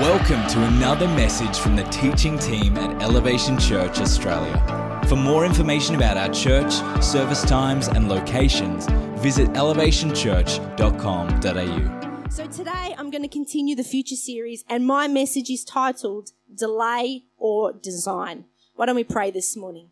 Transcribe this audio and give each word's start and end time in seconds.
Welcome 0.00 0.46
to 0.50 0.62
another 0.62 1.08
message 1.08 1.58
from 1.58 1.74
the 1.74 1.82
teaching 1.82 2.38
team 2.38 2.78
at 2.78 3.02
Elevation 3.02 3.58
Church 3.58 3.98
Australia. 3.98 5.02
For 5.08 5.16
more 5.16 5.44
information 5.44 5.96
about 5.96 6.16
our 6.16 6.32
church, 6.32 6.72
service 7.02 7.42
times, 7.42 7.88
and 7.88 8.08
locations, 8.08 8.86
visit 9.20 9.48
elevationchurch.com.au. 9.54 12.30
So 12.30 12.46
today 12.46 12.94
I'm 12.96 13.10
going 13.10 13.22
to 13.22 13.28
continue 13.28 13.74
the 13.74 13.82
future 13.82 14.14
series, 14.14 14.62
and 14.68 14.86
my 14.86 15.08
message 15.08 15.50
is 15.50 15.64
titled 15.64 16.30
Delay 16.54 17.24
or 17.36 17.72
Design. 17.72 18.44
Why 18.76 18.86
don't 18.86 18.94
we 18.94 19.02
pray 19.02 19.32
this 19.32 19.56
morning? 19.56 19.90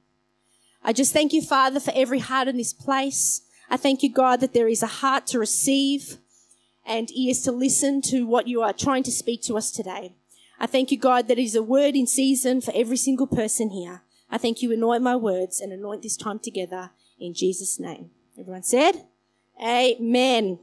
I 0.84 0.92
just 0.92 1.12
thank 1.12 1.32
you, 1.32 1.42
Father, 1.42 1.80
for 1.80 1.92
every 1.96 2.20
heart 2.20 2.46
in 2.46 2.56
this 2.56 2.72
place. 2.72 3.42
I 3.68 3.76
thank 3.76 4.04
you, 4.04 4.12
God, 4.12 4.38
that 4.38 4.54
there 4.54 4.68
is 4.68 4.84
a 4.84 4.86
heart 4.86 5.26
to 5.26 5.40
receive 5.40 6.18
and 6.86 7.10
ears 7.10 7.42
to 7.42 7.52
listen 7.52 8.00
to 8.02 8.26
what 8.26 8.46
you 8.46 8.62
are 8.62 8.72
trying 8.72 9.02
to 9.02 9.10
speak 9.10 9.42
to 9.42 9.56
us 9.56 9.70
today. 9.70 10.14
I 10.58 10.66
thank 10.66 10.90
you, 10.90 10.98
God, 10.98 11.28
that 11.28 11.38
is 11.38 11.54
a 11.54 11.62
word 11.62 11.94
in 11.96 12.06
season 12.06 12.60
for 12.60 12.72
every 12.74 12.96
single 12.96 13.26
person 13.26 13.70
here. 13.70 14.02
I 14.30 14.38
thank 14.38 14.62
you, 14.62 14.72
anoint 14.72 15.02
my 15.02 15.16
words 15.16 15.60
and 15.60 15.72
anoint 15.72 16.02
this 16.02 16.16
time 16.16 16.38
together 16.38 16.90
in 17.18 17.34
Jesus' 17.34 17.78
name. 17.78 18.10
Everyone 18.38 18.62
said? 18.62 19.06
Amen. 19.62 20.58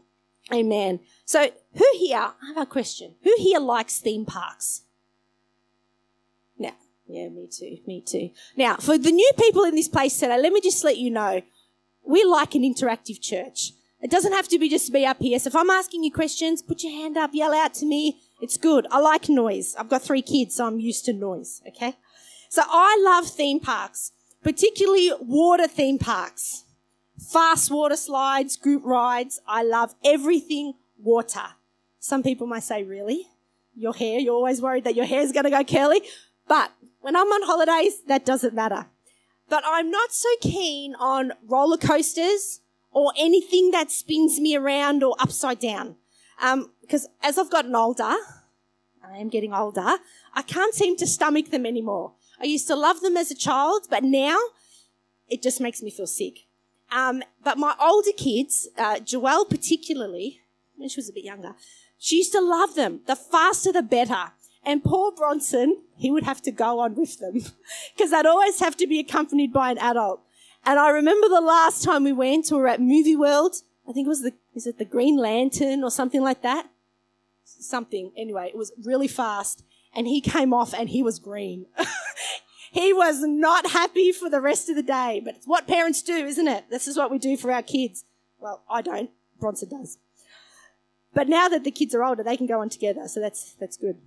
Amen. 0.51 0.99
So, 1.25 1.49
who 1.75 1.85
here, 1.93 2.17
I 2.17 2.47
have 2.47 2.57
a 2.57 2.65
question. 2.65 3.15
Who 3.23 3.33
here 3.37 3.59
likes 3.59 3.99
theme 3.99 4.25
parks? 4.25 4.81
Now, 6.57 6.73
yeah, 7.07 7.29
me 7.29 7.47
too, 7.49 7.77
me 7.87 8.01
too. 8.01 8.31
Now, 8.57 8.75
for 8.77 8.97
the 8.97 9.11
new 9.11 9.31
people 9.37 9.63
in 9.63 9.75
this 9.75 9.87
place 9.87 10.17
today, 10.17 10.39
let 10.39 10.51
me 10.51 10.59
just 10.61 10.83
let 10.83 10.97
you 10.97 11.11
know, 11.11 11.41
we 12.05 12.23
like 12.25 12.55
an 12.55 12.63
interactive 12.63 13.21
church. 13.21 13.71
It 14.03 14.11
doesn't 14.11 14.33
have 14.33 14.49
to 14.49 14.59
be 14.59 14.67
just 14.67 14.87
to 14.87 14.91
be 14.91 15.05
up 15.05 15.19
here. 15.21 15.39
So 15.39 15.47
if 15.47 15.55
I'm 15.55 15.69
asking 15.69 16.03
you 16.03 16.11
questions, 16.11 16.61
put 16.61 16.83
your 16.83 16.91
hand 16.91 17.15
up, 17.17 17.31
yell 17.33 17.53
out 17.53 17.73
to 17.75 17.85
me. 17.85 18.21
It's 18.41 18.57
good. 18.57 18.85
I 18.91 18.99
like 18.99 19.29
noise. 19.29 19.75
I've 19.79 19.87
got 19.87 20.01
three 20.01 20.21
kids, 20.21 20.55
so 20.55 20.67
I'm 20.67 20.81
used 20.81 21.05
to 21.05 21.13
noise. 21.13 21.61
Okay. 21.69 21.95
So 22.49 22.63
I 22.67 23.01
love 23.01 23.27
theme 23.29 23.61
parks, 23.61 24.11
particularly 24.43 25.11
water 25.21 25.67
theme 25.67 25.97
parks, 25.97 26.65
fast 27.17 27.71
water 27.71 27.95
slides, 27.95 28.57
group 28.57 28.83
rides. 28.83 29.39
I 29.47 29.63
love 29.63 29.95
everything 30.03 30.73
water. 31.01 31.55
Some 31.99 32.23
people 32.23 32.45
might 32.45 32.63
say, 32.63 32.83
really? 32.83 33.27
Your 33.73 33.93
hair? 33.93 34.19
You're 34.19 34.35
always 34.35 34.61
worried 34.61 34.83
that 34.83 34.95
your 34.95 35.05
hair 35.05 35.21
is 35.21 35.31
going 35.31 35.45
to 35.45 35.49
go 35.49 35.63
curly. 35.63 36.01
But 36.45 36.73
when 36.99 37.15
I'm 37.15 37.27
on 37.27 37.43
holidays, 37.43 38.01
that 38.07 38.25
doesn't 38.25 38.53
matter. 38.53 38.87
But 39.47 39.63
I'm 39.65 39.89
not 39.89 40.11
so 40.11 40.29
keen 40.41 40.93
on 40.95 41.31
roller 41.47 41.77
coasters 41.77 42.59
or 42.93 43.13
anything 43.17 43.71
that 43.71 43.91
spins 43.91 44.39
me 44.39 44.55
around 44.55 45.03
or 45.03 45.15
upside 45.19 45.59
down. 45.59 45.95
Because 46.81 47.05
um, 47.05 47.11
as 47.21 47.37
I've 47.37 47.51
gotten 47.51 47.75
older, 47.75 48.15
I 49.03 49.17
am 49.17 49.29
getting 49.29 49.53
older, 49.53 49.97
I 50.33 50.41
can't 50.41 50.73
seem 50.73 50.95
to 50.97 51.07
stomach 51.07 51.51
them 51.51 51.65
anymore. 51.65 52.13
I 52.39 52.45
used 52.45 52.67
to 52.67 52.75
love 52.75 53.01
them 53.01 53.17
as 53.17 53.31
a 53.31 53.35
child, 53.35 53.87
but 53.89 54.03
now 54.03 54.37
it 55.27 55.41
just 55.41 55.61
makes 55.61 55.81
me 55.81 55.91
feel 55.91 56.07
sick. 56.07 56.45
Um, 56.91 57.23
but 57.43 57.57
my 57.57 57.75
older 57.81 58.11
kids, 58.15 58.67
uh, 58.77 58.95
Joelle 58.95 59.49
particularly, 59.49 60.41
when 60.75 60.89
she 60.89 60.99
was 60.99 61.09
a 61.09 61.13
bit 61.13 61.23
younger, 61.23 61.55
she 61.97 62.17
used 62.17 62.33
to 62.33 62.41
love 62.41 62.75
them. 62.75 63.01
The 63.07 63.15
faster, 63.15 63.71
the 63.71 63.81
better. 63.81 64.31
And 64.65 64.83
poor 64.83 65.11
Bronson, 65.11 65.81
he 65.95 66.11
would 66.11 66.23
have 66.23 66.41
to 66.43 66.51
go 66.51 66.79
on 66.79 66.95
with 66.95 67.19
them 67.19 67.33
because 67.95 68.11
they'd 68.11 68.25
always 68.25 68.59
have 68.59 68.77
to 68.77 68.87
be 68.87 68.99
accompanied 68.99 69.51
by 69.51 69.71
an 69.71 69.77
adult. 69.77 70.21
And 70.65 70.79
I 70.79 70.89
remember 70.89 71.27
the 71.27 71.41
last 71.41 71.83
time 71.83 72.03
we 72.03 72.13
went, 72.13 72.49
we 72.51 72.57
were 72.57 72.67
at 72.67 72.81
Movie 72.81 73.15
World. 73.15 73.55
I 73.87 73.91
think 73.91 74.05
it 74.05 74.09
was 74.09 74.21
the, 74.21 74.33
is 74.55 74.65
it 74.65 74.77
the 74.77 74.85
Green 74.85 75.17
Lantern 75.17 75.83
or 75.83 75.91
something 75.91 76.21
like 76.21 76.41
that? 76.41 76.69
Something. 77.43 78.11
Anyway, 78.15 78.47
it 78.47 78.57
was 78.57 78.71
really 78.83 79.07
fast. 79.07 79.63
And 79.93 80.07
he 80.07 80.21
came 80.21 80.53
off 80.53 80.73
and 80.73 80.89
he 80.89 81.03
was 81.03 81.19
green. 81.19 81.65
he 82.71 82.93
was 82.93 83.21
not 83.21 83.71
happy 83.71 84.11
for 84.11 84.29
the 84.29 84.41
rest 84.41 84.69
of 84.69 84.75
the 84.75 84.83
day. 84.83 85.21
But 85.23 85.35
it's 85.35 85.47
what 85.47 85.67
parents 85.67 86.01
do, 86.01 86.25
isn't 86.25 86.47
it? 86.47 86.65
This 86.69 86.87
is 86.87 86.97
what 86.97 87.11
we 87.11 87.19
do 87.19 87.35
for 87.35 87.51
our 87.51 87.61
kids. 87.61 88.05
Well, 88.39 88.63
I 88.69 88.81
don't. 88.81 89.09
Bronson 89.39 89.69
does. 89.69 89.97
But 91.13 91.27
now 91.27 91.47
that 91.49 91.63
the 91.63 91.71
kids 91.71 91.93
are 91.93 92.03
older, 92.03 92.23
they 92.23 92.37
can 92.37 92.47
go 92.47 92.61
on 92.61 92.69
together. 92.69 93.07
So 93.07 93.19
that's, 93.19 93.53
that's 93.59 93.77
good. 93.77 93.97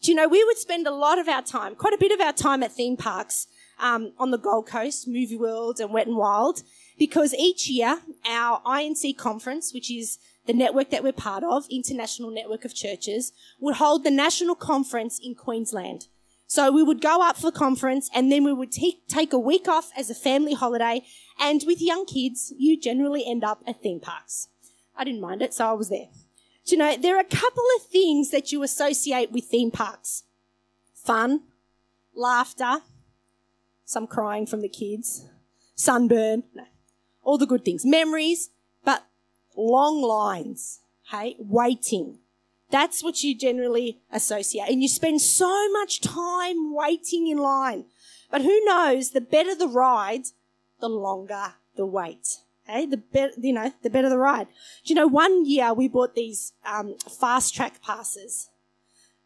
Do 0.00 0.10
you 0.12 0.16
know, 0.16 0.28
we 0.28 0.44
would 0.44 0.56
spend 0.56 0.86
a 0.86 0.92
lot 0.92 1.18
of 1.18 1.28
our 1.28 1.42
time, 1.42 1.74
quite 1.74 1.92
a 1.92 1.98
bit 1.98 2.12
of 2.12 2.20
our 2.20 2.32
time 2.32 2.62
at 2.62 2.72
theme 2.72 2.96
parks 2.96 3.48
um, 3.78 4.12
on 4.18 4.30
the 4.30 4.38
Gold 4.38 4.66
Coast, 4.66 5.06
Movie 5.06 5.36
World 5.36 5.80
and 5.80 5.92
Wet 5.92 6.06
and 6.06 6.16
Wild, 6.16 6.62
because 6.98 7.34
each 7.34 7.68
year 7.68 8.00
our 8.28 8.60
INC 8.62 9.16
conference, 9.16 9.72
which 9.74 9.90
is 9.90 10.18
the 10.46 10.52
network 10.52 10.90
that 10.90 11.02
we're 11.02 11.12
part 11.12 11.44
of, 11.44 11.66
International 11.70 12.30
Network 12.30 12.64
of 12.64 12.74
Churches, 12.74 13.32
would 13.60 13.76
hold 13.76 14.04
the 14.04 14.10
national 14.10 14.54
conference 14.54 15.20
in 15.22 15.34
Queensland. 15.34 16.06
So 16.46 16.70
we 16.70 16.82
would 16.82 17.00
go 17.00 17.20
up 17.20 17.36
for 17.36 17.50
conference 17.50 18.08
and 18.14 18.30
then 18.30 18.44
we 18.44 18.52
would 18.52 18.70
t- 18.70 19.02
take 19.08 19.32
a 19.32 19.38
week 19.38 19.66
off 19.66 19.90
as 19.96 20.10
a 20.10 20.14
family 20.14 20.54
holiday. 20.54 21.02
And 21.40 21.62
with 21.66 21.82
young 21.82 22.06
kids, 22.06 22.52
you 22.56 22.80
generally 22.80 23.24
end 23.26 23.42
up 23.42 23.62
at 23.66 23.82
theme 23.82 24.00
parks. 24.00 24.48
I 24.96 25.04
didn't 25.04 25.20
mind 25.20 25.42
it, 25.42 25.52
so 25.52 25.68
I 25.68 25.72
was 25.72 25.88
there. 25.88 26.08
Do 26.64 26.74
you 26.74 26.78
know, 26.78 26.96
there 26.96 27.16
are 27.16 27.20
a 27.20 27.24
couple 27.24 27.64
of 27.76 27.86
things 27.86 28.30
that 28.30 28.52
you 28.52 28.62
associate 28.62 29.32
with 29.32 29.44
theme 29.44 29.70
parks. 29.70 30.22
Fun, 30.94 31.42
laughter, 32.14 32.78
some 33.86 34.06
crying 34.06 34.46
from 34.46 34.60
the 34.60 34.68
kids, 34.68 35.24
sunburn, 35.74 36.42
no, 36.54 36.64
all 37.22 37.38
the 37.38 37.46
good 37.46 37.64
things, 37.64 37.86
memories, 37.86 38.50
but 38.84 39.06
long 39.56 40.02
lines, 40.02 40.80
hey, 41.10 41.36
waiting. 41.38 42.18
That's 42.70 43.02
what 43.02 43.22
you 43.22 43.34
generally 43.38 44.00
associate. 44.12 44.68
And 44.68 44.82
you 44.82 44.88
spend 44.88 45.22
so 45.22 45.70
much 45.70 46.00
time 46.00 46.74
waiting 46.74 47.28
in 47.28 47.38
line. 47.38 47.84
But 48.30 48.42
who 48.42 48.64
knows, 48.64 49.12
the 49.12 49.20
better 49.20 49.54
the 49.54 49.68
ride, 49.68 50.26
the 50.80 50.88
longer 50.88 51.54
the 51.76 51.86
wait. 51.86 52.38
Hey, 52.64 52.86
the 52.86 52.96
better, 52.96 53.34
you 53.38 53.52
know, 53.52 53.72
the 53.84 53.90
better 53.90 54.08
the 54.08 54.18
ride. 54.18 54.48
Do 54.84 54.92
you 54.92 54.96
know, 54.96 55.06
one 55.06 55.46
year 55.46 55.72
we 55.72 55.86
bought 55.86 56.16
these 56.16 56.52
um, 56.64 56.96
fast 56.98 57.54
track 57.54 57.80
passes, 57.80 58.50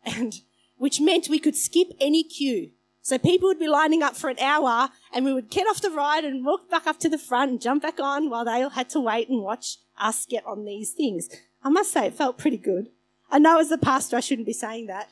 and 0.04 0.34
which 0.76 1.00
meant 1.00 1.30
we 1.30 1.38
could 1.38 1.56
skip 1.56 1.88
any 1.98 2.22
queue. 2.22 2.72
So 3.02 3.18
people 3.18 3.48
would 3.48 3.58
be 3.58 3.68
lining 3.68 4.02
up 4.02 4.16
for 4.16 4.28
an 4.28 4.38
hour 4.38 4.90
and 5.12 5.24
we 5.24 5.32
would 5.32 5.50
get 5.50 5.66
off 5.66 5.80
the 5.80 5.90
ride 5.90 6.24
and 6.24 6.44
walk 6.44 6.70
back 6.70 6.86
up 6.86 7.00
to 7.00 7.08
the 7.08 7.18
front 7.18 7.50
and 7.50 7.60
jump 7.60 7.82
back 7.82 7.98
on 7.98 8.28
while 8.28 8.44
they 8.44 8.62
all 8.62 8.70
had 8.70 8.90
to 8.90 9.00
wait 9.00 9.28
and 9.28 9.42
watch 9.42 9.78
us 9.98 10.26
get 10.26 10.44
on 10.46 10.64
these 10.64 10.92
things. 10.92 11.28
I 11.62 11.70
must 11.70 11.92
say, 11.92 12.06
it 12.06 12.14
felt 12.14 12.38
pretty 12.38 12.58
good. 12.58 12.88
I 13.30 13.38
know 13.38 13.58
as 13.58 13.70
a 13.70 13.78
pastor 13.78 14.16
I 14.16 14.20
shouldn't 14.20 14.46
be 14.46 14.52
saying 14.52 14.86
that, 14.88 15.08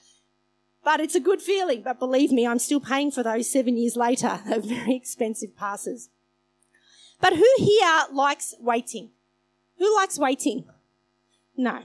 but 0.85 1.01
it's 1.01 1.15
a 1.15 1.21
good 1.21 1.41
feeling. 1.41 1.83
But 1.83 1.99
believe 1.99 2.31
me, 2.31 2.47
I'm 2.47 2.59
still 2.59 2.81
paying 2.81 3.11
for 3.11 3.23
those 3.23 3.51
seven 3.51 3.77
years 3.77 3.97
later. 3.97 4.41
They're 4.47 4.61
very 4.61 4.95
expensive 4.95 5.57
passes. 5.57 6.11
But 7.21 7.35
who 7.35 7.49
here 7.59 8.05
likes 8.13 8.55
waiting? 8.61 9.11
Who 9.79 9.95
likes 9.97 10.19
waiting? 10.19 10.65
No. 11.57 11.83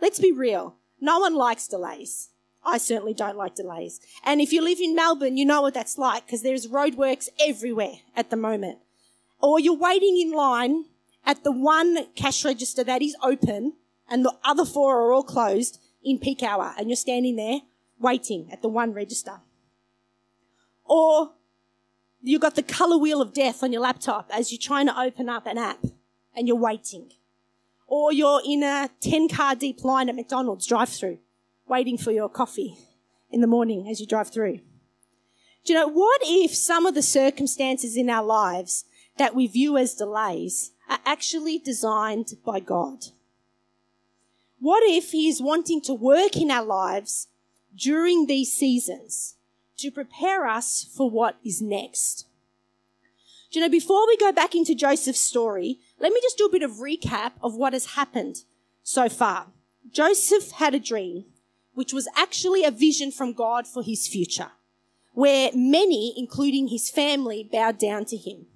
Let's 0.00 0.18
be 0.18 0.32
real. 0.32 0.76
No 1.00 1.18
one 1.20 1.34
likes 1.34 1.68
delays. 1.68 2.30
I 2.68 2.78
certainly 2.78 3.14
don't 3.14 3.36
like 3.36 3.54
delays. 3.54 3.98
And 4.24 4.40
if 4.40 4.52
you 4.52 4.62
live 4.62 4.78
in 4.78 4.94
Melbourne, 4.94 5.38
you 5.38 5.46
know 5.46 5.62
what 5.62 5.74
that's 5.74 5.96
like 5.96 6.26
because 6.26 6.42
there's 6.42 6.66
roadworks 6.66 7.28
everywhere 7.40 8.00
at 8.14 8.28
the 8.28 8.36
moment. 8.36 8.78
Or 9.40 9.58
you're 9.58 9.76
waiting 9.76 10.20
in 10.20 10.32
line 10.32 10.84
at 11.24 11.44
the 11.44 11.52
one 11.52 12.06
cash 12.14 12.44
register 12.44 12.84
that 12.84 13.00
is 13.00 13.16
open 13.22 13.74
and 14.08 14.24
the 14.24 14.34
other 14.44 14.66
four 14.66 15.00
are 15.00 15.12
all 15.12 15.22
closed 15.22 15.80
in 16.04 16.18
peak 16.18 16.42
hour 16.42 16.74
and 16.78 16.88
you're 16.88 16.96
standing 16.96 17.36
there 17.36 17.60
waiting 17.98 18.50
at 18.52 18.60
the 18.60 18.68
one 18.68 18.92
register. 18.92 19.40
Or 20.84 21.32
you've 22.22 22.42
got 22.42 22.54
the 22.54 22.62
color 22.62 22.98
wheel 22.98 23.22
of 23.22 23.32
death 23.32 23.62
on 23.62 23.72
your 23.72 23.82
laptop 23.82 24.30
as 24.32 24.52
you're 24.52 24.60
trying 24.60 24.86
to 24.86 25.00
open 25.00 25.30
up 25.30 25.46
an 25.46 25.56
app 25.56 25.84
and 26.36 26.46
you're 26.46 26.56
waiting. 26.56 27.12
Or 27.86 28.12
you're 28.12 28.42
in 28.44 28.62
a 28.62 28.90
10 29.00 29.28
car 29.28 29.54
deep 29.54 29.84
line 29.84 30.10
at 30.10 30.14
McDonald's 30.14 30.66
drive 30.66 30.90
through 30.90 31.18
waiting 31.68 31.98
for 31.98 32.10
your 32.10 32.28
coffee 32.28 32.76
in 33.30 33.40
the 33.40 33.46
morning 33.46 33.88
as 33.90 34.00
you 34.00 34.06
drive 34.06 34.30
through. 34.30 34.60
Do 35.64 35.72
you 35.72 35.78
know, 35.78 35.88
what 35.88 36.20
if 36.24 36.54
some 36.54 36.86
of 36.86 36.94
the 36.94 37.02
circumstances 37.02 37.96
in 37.96 38.08
our 38.08 38.24
lives 38.24 38.84
that 39.18 39.34
we 39.34 39.46
view 39.46 39.76
as 39.76 39.94
delays 39.94 40.72
are 40.88 41.00
actually 41.04 41.58
designed 41.58 42.34
by 42.44 42.60
God? 42.60 43.06
What 44.60 44.82
if 44.84 45.10
He 45.10 45.28
is 45.28 45.42
wanting 45.42 45.80
to 45.82 45.94
work 45.94 46.36
in 46.36 46.50
our 46.50 46.64
lives 46.64 47.28
during 47.76 48.26
these 48.26 48.52
seasons 48.52 49.36
to 49.78 49.90
prepare 49.90 50.46
us 50.46 50.88
for 50.96 51.10
what 51.10 51.36
is 51.44 51.60
next? 51.60 52.26
Do 53.50 53.58
you 53.58 53.64
know, 53.64 53.70
before 53.70 54.06
we 54.06 54.16
go 54.16 54.32
back 54.32 54.54
into 54.54 54.74
Joseph's 54.74 55.20
story, 55.20 55.80
let 56.00 56.12
me 56.12 56.20
just 56.22 56.36
do 56.36 56.46
a 56.46 56.52
bit 56.52 56.62
of 56.62 56.72
recap 56.72 57.32
of 57.42 57.54
what 57.54 57.72
has 57.72 57.94
happened 57.94 58.44
so 58.82 59.08
far. 59.08 59.48
Joseph 59.90 60.50
had 60.52 60.74
a 60.74 60.80
dream 60.80 61.24
which 61.78 61.92
was 61.92 62.08
actually 62.16 62.64
a 62.64 62.72
vision 62.72 63.12
from 63.12 63.32
God 63.32 63.64
for 63.64 63.84
his 63.84 64.08
future, 64.08 64.50
where 65.12 65.52
many, 65.54 66.12
including 66.16 66.66
his 66.66 66.90
family, 66.90 67.48
bowed 67.52 67.78
down 67.78 68.04
to 68.06 68.16
him. 68.16 68.46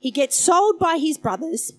He 0.00 0.10
gets 0.10 0.34
sold 0.34 0.80
by 0.80 0.98
his 0.98 1.16
brothers. 1.16 1.74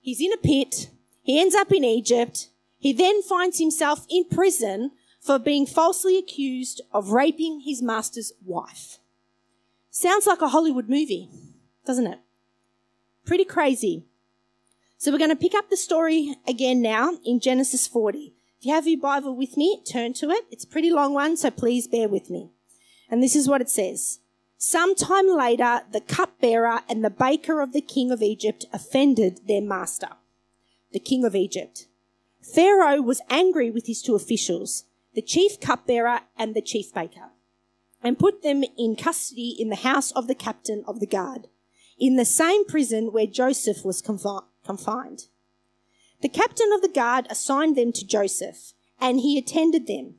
He's 0.00 0.20
in 0.20 0.32
a 0.32 0.36
pit. 0.36 0.90
He 1.22 1.40
ends 1.40 1.54
up 1.54 1.70
in 1.70 1.84
Egypt. 1.84 2.48
He 2.76 2.92
then 2.92 3.22
finds 3.22 3.60
himself 3.60 4.04
in 4.10 4.24
prison 4.24 4.90
for 5.20 5.38
being 5.38 5.64
falsely 5.64 6.18
accused 6.18 6.80
of 6.90 7.10
raping 7.10 7.60
his 7.60 7.80
master's 7.80 8.32
wife. 8.44 8.98
Sounds 9.90 10.26
like 10.26 10.42
a 10.42 10.48
Hollywood 10.48 10.88
movie, 10.88 11.28
doesn't 11.86 12.08
it? 12.08 12.18
Pretty 13.24 13.44
crazy. 13.44 14.06
So 14.98 15.12
we're 15.12 15.18
going 15.18 15.30
to 15.30 15.36
pick 15.36 15.54
up 15.54 15.70
the 15.70 15.76
story 15.76 16.34
again 16.48 16.82
now 16.82 17.12
in 17.24 17.38
Genesis 17.38 17.86
40. 17.86 18.33
If 18.64 18.68
you 18.68 18.74
have 18.76 18.88
your 18.88 18.98
Bible 18.98 19.36
with 19.36 19.58
me, 19.58 19.82
turn 19.84 20.14
to 20.14 20.30
it. 20.30 20.46
It's 20.50 20.64
a 20.64 20.66
pretty 20.66 20.90
long 20.90 21.12
one, 21.12 21.36
so 21.36 21.50
please 21.50 21.86
bear 21.86 22.08
with 22.08 22.30
me. 22.30 22.48
And 23.10 23.22
this 23.22 23.36
is 23.36 23.46
what 23.46 23.60
it 23.60 23.68
says. 23.68 24.20
Sometime 24.56 25.28
later, 25.28 25.82
the 25.92 26.00
cupbearer 26.00 26.80
and 26.88 27.04
the 27.04 27.10
baker 27.10 27.60
of 27.60 27.74
the 27.74 27.82
king 27.82 28.10
of 28.10 28.22
Egypt 28.22 28.64
offended 28.72 29.46
their 29.46 29.60
master, 29.60 30.08
the 30.92 30.98
king 30.98 31.26
of 31.26 31.36
Egypt. 31.36 31.88
Pharaoh 32.40 33.02
was 33.02 33.20
angry 33.28 33.70
with 33.70 33.86
his 33.86 34.00
two 34.00 34.14
officials, 34.14 34.84
the 35.12 35.20
chief 35.20 35.60
cupbearer 35.60 36.20
and 36.34 36.54
the 36.54 36.62
chief 36.62 36.90
baker, 36.94 37.32
and 38.02 38.18
put 38.18 38.42
them 38.42 38.64
in 38.78 38.96
custody 38.96 39.54
in 39.58 39.68
the 39.68 39.76
house 39.76 40.10
of 40.12 40.26
the 40.26 40.34
captain 40.34 40.82
of 40.88 41.00
the 41.00 41.06
guard, 41.06 41.48
in 41.98 42.16
the 42.16 42.24
same 42.24 42.64
prison 42.64 43.12
where 43.12 43.26
Joseph 43.26 43.84
was 43.84 44.00
confined. 44.00 45.26
The 46.24 46.30
captain 46.30 46.72
of 46.72 46.80
the 46.80 46.88
guard 46.88 47.26
assigned 47.28 47.76
them 47.76 47.92
to 47.92 48.06
Joseph, 48.06 48.72
and 48.98 49.20
he 49.20 49.36
attended 49.36 49.86
them. 49.86 50.14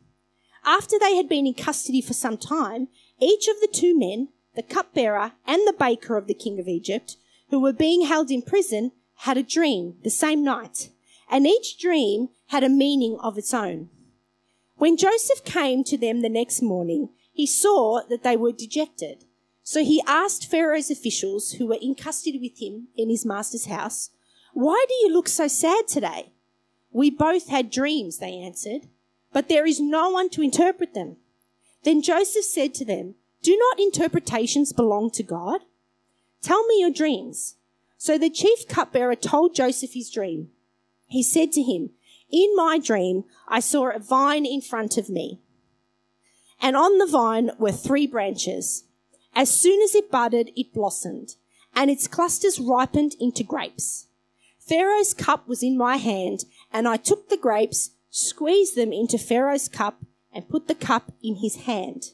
After 0.64 1.00
they 1.00 1.16
had 1.16 1.28
been 1.28 1.48
in 1.48 1.56
custody 1.56 2.00
for 2.00 2.14
some 2.14 2.38
time, 2.38 2.90
each 3.20 3.48
of 3.48 3.60
the 3.60 3.68
two 3.68 3.98
men, 3.98 4.28
the 4.56 4.62
cupbearer 4.62 5.32
and 5.48 5.66
the 5.66 5.74
baker 5.74 6.16
of 6.16 6.28
the 6.28 6.36
king 6.36 6.60
of 6.60 6.68
Egypt, 6.68 7.18
who 7.50 7.60
were 7.60 7.74
being 7.74 8.06
held 8.06 8.30
in 8.30 8.44
prison, 8.44 8.92
had 9.16 9.36
a 9.36 9.42
dream 9.42 9.96
the 10.04 10.12
same 10.12 10.44
night, 10.44 10.92
and 11.28 11.48
each 11.48 11.80
dream 11.80 12.30
had 12.50 12.64
a 12.64 12.70
meaning 12.70 13.18
of 13.22 13.36
its 13.36 13.52
own. 13.52 13.90
When 14.76 14.98
Joseph 14.98 15.44
came 15.44 15.84
to 15.86 15.98
them 15.98 16.22
the 16.22 16.30
next 16.30 16.62
morning, 16.62 17.10
he 17.34 17.48
saw 17.48 18.02
that 18.10 18.22
they 18.22 18.38
were 18.38 18.52
dejected. 18.52 19.26
So 19.64 19.84
he 19.84 20.04
asked 20.06 20.46
Pharaoh's 20.46 20.92
officials 20.92 21.54
who 21.54 21.66
were 21.66 21.80
in 21.82 21.96
custody 21.96 22.38
with 22.38 22.62
him 22.62 22.90
in 22.96 23.10
his 23.10 23.26
master's 23.26 23.66
house, 23.66 24.12
why 24.56 24.86
do 24.88 24.94
you 24.94 25.12
look 25.12 25.28
so 25.28 25.50
sad 25.50 25.86
today? 25.86 26.32
We 26.90 27.10
both 27.10 27.50
had 27.50 27.70
dreams, 27.70 28.20
they 28.20 28.38
answered, 28.38 28.84
but 29.34 29.50
there 29.50 29.66
is 29.66 29.82
no 29.82 30.10
one 30.10 30.30
to 30.30 30.42
interpret 30.42 30.94
them. 30.94 31.18
Then 31.84 32.02
Joseph 32.02 32.46
said 32.46 32.74
to 32.76 32.86
them, 32.86 33.16
Do 33.44 33.58
not 33.58 33.82
interpretations 33.82 34.72
belong 34.72 35.12
to 35.12 35.24
God? 35.24 35.60
Tell 36.42 36.66
me 36.68 36.80
your 36.80 36.90
dreams. 36.90 37.58
So 37.98 38.18
the 38.18 38.30
chief 38.30 38.66
cupbearer 38.66 39.18
told 39.18 39.54
Joseph 39.54 39.94
his 39.94 40.10
dream. 40.10 40.52
He 41.08 41.22
said 41.22 41.52
to 41.52 41.62
him, 41.62 41.90
In 42.32 42.56
my 42.56 42.80
dream, 42.80 43.26
I 43.50 43.60
saw 43.60 43.90
a 43.90 44.00
vine 44.00 44.46
in 44.46 44.62
front 44.62 44.98
of 44.98 45.10
me. 45.10 45.42
And 46.62 46.78
on 46.78 46.98
the 46.98 47.08
vine 47.08 47.52
were 47.60 47.74
three 47.74 48.08
branches. 48.08 48.86
As 49.34 49.54
soon 49.54 49.82
as 49.82 49.96
it 49.96 50.10
budded, 50.10 50.52
it 50.56 50.74
blossomed, 50.74 51.36
and 51.76 51.92
its 51.92 52.08
clusters 52.08 52.58
ripened 52.58 53.16
into 53.20 53.44
grapes. 53.44 54.08
Pharaoh's 54.68 55.14
cup 55.14 55.48
was 55.48 55.62
in 55.62 55.78
my 55.78 55.98
hand, 55.98 56.46
and 56.74 56.88
I 56.88 56.98
took 56.98 57.30
the 57.30 57.38
grapes, 57.38 57.92
squeezed 58.10 58.76
them 58.76 58.92
into 58.92 59.18
Pharaoh's 59.18 59.70
cup, 59.70 60.04
and 60.34 60.50
put 60.50 60.68
the 60.68 60.76
cup 60.76 61.12
in 61.22 61.36
his 61.36 61.56
hand. 61.58 62.12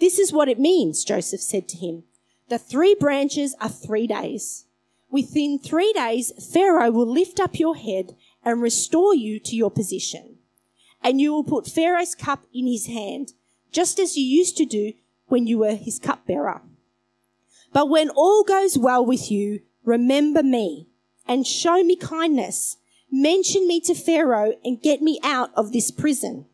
This 0.00 0.18
is 0.18 0.32
what 0.32 0.48
it 0.48 0.58
means, 0.58 1.04
Joseph 1.04 1.40
said 1.40 1.68
to 1.68 1.76
him. 1.76 2.04
The 2.48 2.58
three 2.58 2.94
branches 2.94 3.54
are 3.60 3.68
three 3.68 4.06
days. 4.06 4.64
Within 5.10 5.58
three 5.58 5.92
days, 5.92 6.32
Pharaoh 6.52 6.90
will 6.90 7.06
lift 7.06 7.40
up 7.40 7.58
your 7.58 7.76
head 7.76 8.16
and 8.42 8.62
restore 8.62 9.14
you 9.14 9.38
to 9.40 9.54
your 9.54 9.70
position. 9.70 10.38
And 11.02 11.20
you 11.20 11.32
will 11.32 11.44
put 11.44 11.66
Pharaoh's 11.66 12.14
cup 12.14 12.44
in 12.54 12.66
his 12.66 12.86
hand, 12.86 13.34
just 13.70 13.98
as 13.98 14.16
you 14.16 14.24
used 14.24 14.56
to 14.56 14.64
do 14.64 14.94
when 15.26 15.46
you 15.46 15.58
were 15.58 15.74
his 15.74 15.98
cupbearer. 15.98 16.62
But 17.72 17.90
when 17.90 18.10
all 18.10 18.44
goes 18.44 18.78
well 18.78 19.04
with 19.04 19.30
you, 19.30 19.60
remember 19.84 20.42
me 20.42 20.88
and 21.26 21.46
show 21.46 21.82
me 21.82 21.96
kindness. 21.96 22.76
Mention 23.10 23.66
me 23.66 23.80
to 23.80 23.94
Pharaoh 23.94 24.54
and 24.64 24.82
get 24.82 25.00
me 25.02 25.20
out 25.22 25.50
of 25.54 25.72
this 25.72 25.90
prison. 25.90 26.46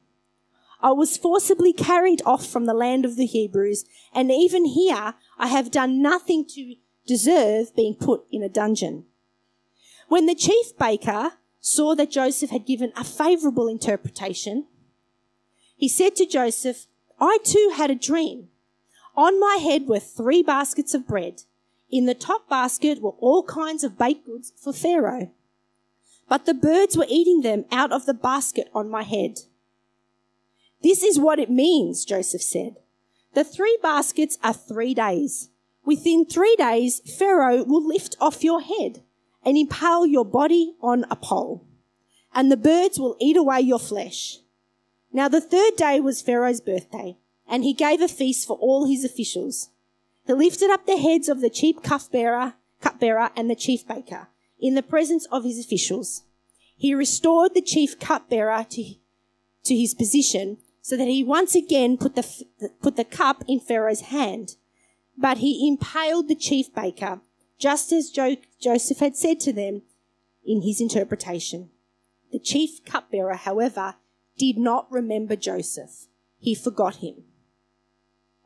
I 0.80 0.90
was 0.92 1.16
forcibly 1.16 1.72
carried 1.72 2.22
off 2.26 2.46
from 2.46 2.66
the 2.66 2.74
land 2.74 3.04
of 3.04 3.16
the 3.16 3.26
Hebrews, 3.26 3.84
and 4.12 4.30
even 4.30 4.64
here 4.64 5.14
I 5.38 5.46
have 5.46 5.70
done 5.70 6.02
nothing 6.02 6.44
to 6.50 6.74
deserve 7.06 7.74
being 7.76 7.94
put 7.94 8.24
in 8.30 8.42
a 8.42 8.48
dungeon. 8.48 9.04
When 10.08 10.26
the 10.26 10.34
chief 10.34 10.76
baker 10.78 11.32
saw 11.60 11.94
that 11.94 12.10
Joseph 12.10 12.50
had 12.50 12.66
given 12.66 12.92
a 12.96 13.04
favorable 13.04 13.68
interpretation, 13.68 14.66
he 15.76 15.88
said 15.88 16.16
to 16.16 16.26
Joseph, 16.26 16.86
I 17.20 17.38
too 17.44 17.72
had 17.76 17.90
a 17.90 17.94
dream. 17.94 18.48
On 19.16 19.38
my 19.38 19.58
head 19.62 19.86
were 19.86 20.00
three 20.00 20.42
baskets 20.42 20.94
of 20.94 21.06
bread. 21.06 21.42
In 21.92 22.06
the 22.06 22.14
top 22.14 22.48
basket 22.48 23.02
were 23.02 23.10
all 23.20 23.44
kinds 23.44 23.84
of 23.84 23.98
baked 23.98 24.24
goods 24.24 24.50
for 24.56 24.72
Pharaoh. 24.72 25.30
But 26.26 26.46
the 26.46 26.54
birds 26.54 26.96
were 26.96 27.06
eating 27.06 27.42
them 27.42 27.66
out 27.70 27.92
of 27.92 28.06
the 28.06 28.14
basket 28.14 28.70
on 28.74 28.88
my 28.88 29.02
head. 29.02 29.40
This 30.82 31.02
is 31.02 31.20
what 31.20 31.38
it 31.38 31.50
means, 31.50 32.06
Joseph 32.06 32.40
said. 32.42 32.76
The 33.34 33.44
three 33.44 33.78
baskets 33.82 34.38
are 34.42 34.54
three 34.54 34.94
days. 34.94 35.50
Within 35.84 36.24
three 36.24 36.56
days, 36.56 37.00
Pharaoh 37.18 37.62
will 37.62 37.86
lift 37.86 38.16
off 38.18 38.42
your 38.42 38.62
head 38.62 39.02
and 39.44 39.58
impale 39.58 40.06
your 40.06 40.24
body 40.24 40.74
on 40.80 41.04
a 41.10 41.16
pole, 41.16 41.66
and 42.32 42.50
the 42.50 42.56
birds 42.56 42.98
will 42.98 43.16
eat 43.20 43.36
away 43.36 43.60
your 43.60 43.78
flesh. 43.78 44.38
Now 45.12 45.28
the 45.28 45.40
third 45.40 45.76
day 45.76 46.00
was 46.00 46.22
Pharaoh's 46.22 46.60
birthday, 46.60 47.18
and 47.46 47.64
he 47.64 47.74
gave 47.74 48.00
a 48.00 48.08
feast 48.08 48.46
for 48.46 48.56
all 48.56 48.86
his 48.86 49.04
officials. 49.04 49.68
He 50.26 50.32
lifted 50.32 50.70
up 50.70 50.86
the 50.86 50.96
heads 50.96 51.28
of 51.28 51.40
the 51.40 51.50
chief 51.50 51.82
cupbearer, 51.82 52.54
cupbearer 52.80 53.30
and 53.36 53.50
the 53.50 53.56
chief 53.56 53.86
baker 53.86 54.28
in 54.60 54.74
the 54.74 54.82
presence 54.82 55.26
of 55.26 55.44
his 55.44 55.58
officials. 55.58 56.22
He 56.76 56.94
restored 56.94 57.54
the 57.54 57.62
chief 57.62 57.98
cupbearer 57.98 58.64
to, 58.70 58.94
to 59.64 59.76
his 59.76 59.94
position 59.94 60.58
so 60.80 60.96
that 60.96 61.08
he 61.08 61.22
once 61.22 61.54
again 61.54 61.96
put 61.96 62.14
the, 62.14 62.70
put 62.80 62.96
the 62.96 63.04
cup 63.04 63.44
in 63.46 63.60
Pharaoh's 63.60 64.02
hand. 64.02 64.56
But 65.16 65.38
he 65.38 65.68
impaled 65.68 66.28
the 66.28 66.34
chief 66.34 66.74
baker, 66.74 67.20
just 67.58 67.92
as 67.92 68.10
jo- 68.10 68.36
Joseph 68.60 68.98
had 68.98 69.16
said 69.16 69.40
to 69.40 69.52
them 69.52 69.82
in 70.44 70.62
his 70.62 70.80
interpretation. 70.80 71.70
The 72.32 72.38
chief 72.38 72.84
cupbearer, 72.84 73.34
however, 73.34 73.96
did 74.38 74.56
not 74.56 74.90
remember 74.90 75.36
Joseph. 75.36 76.06
He 76.38 76.54
forgot 76.54 76.96
him. 76.96 77.24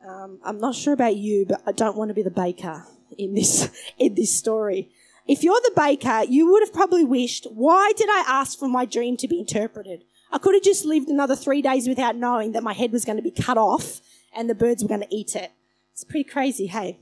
Um, 0.06 0.38
I'm 0.44 0.58
not 0.58 0.74
sure 0.74 0.92
about 0.92 1.16
you, 1.16 1.46
but 1.46 1.62
I 1.66 1.72
don't 1.72 1.96
want 1.96 2.10
to 2.10 2.14
be 2.14 2.22
the 2.22 2.30
baker 2.30 2.84
in 3.18 3.34
this 3.34 3.68
in 3.98 4.14
this 4.14 4.36
story. 4.36 4.90
If 5.26 5.42
you're 5.42 5.60
the 5.64 5.72
baker, 5.74 6.22
you 6.28 6.50
would 6.52 6.62
have 6.62 6.72
probably 6.72 7.04
wished, 7.04 7.46
why 7.50 7.92
did 7.96 8.08
I 8.08 8.24
ask 8.28 8.56
for 8.56 8.68
my 8.68 8.84
dream 8.84 9.16
to 9.16 9.26
be 9.26 9.40
interpreted? 9.40 10.04
I 10.30 10.38
could 10.38 10.54
have 10.54 10.62
just 10.62 10.84
lived 10.84 11.08
another 11.08 11.34
three 11.34 11.62
days 11.62 11.88
without 11.88 12.14
knowing 12.14 12.52
that 12.52 12.62
my 12.62 12.72
head 12.72 12.92
was 12.92 13.04
going 13.04 13.16
to 13.16 13.22
be 13.22 13.32
cut 13.32 13.58
off 13.58 14.00
and 14.32 14.48
the 14.48 14.54
birds 14.54 14.82
were 14.82 14.88
going 14.88 15.00
to 15.00 15.14
eat 15.14 15.34
it. 15.34 15.50
It's 15.92 16.04
pretty 16.04 16.28
crazy, 16.28 16.66
hey? 16.66 17.00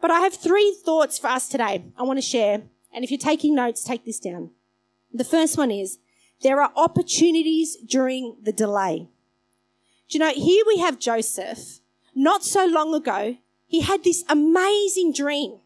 But 0.00 0.10
I 0.10 0.20
have 0.20 0.34
three 0.34 0.76
thoughts 0.84 1.18
for 1.18 1.28
us 1.28 1.48
today 1.48 1.84
I 1.96 2.02
want 2.02 2.16
to 2.16 2.22
share. 2.22 2.62
And 2.92 3.04
if 3.04 3.10
you're 3.12 3.18
taking 3.18 3.54
notes, 3.54 3.84
take 3.84 4.04
this 4.04 4.18
down. 4.18 4.50
The 5.12 5.24
first 5.24 5.56
one 5.56 5.70
is 5.70 5.98
there 6.42 6.60
are 6.60 6.72
opportunities 6.74 7.76
during 7.76 8.36
the 8.42 8.52
delay. 8.52 9.08
Do 10.08 10.18
you 10.18 10.24
know, 10.24 10.32
here 10.32 10.64
we 10.66 10.78
have 10.78 10.98
Joseph 10.98 11.80
not 12.18 12.44
so 12.44 12.66
long 12.66 12.94
ago, 12.94 13.36
he 13.66 13.82
had 13.82 14.02
this 14.02 14.24
amazing 14.28 15.12
dream. 15.12 15.60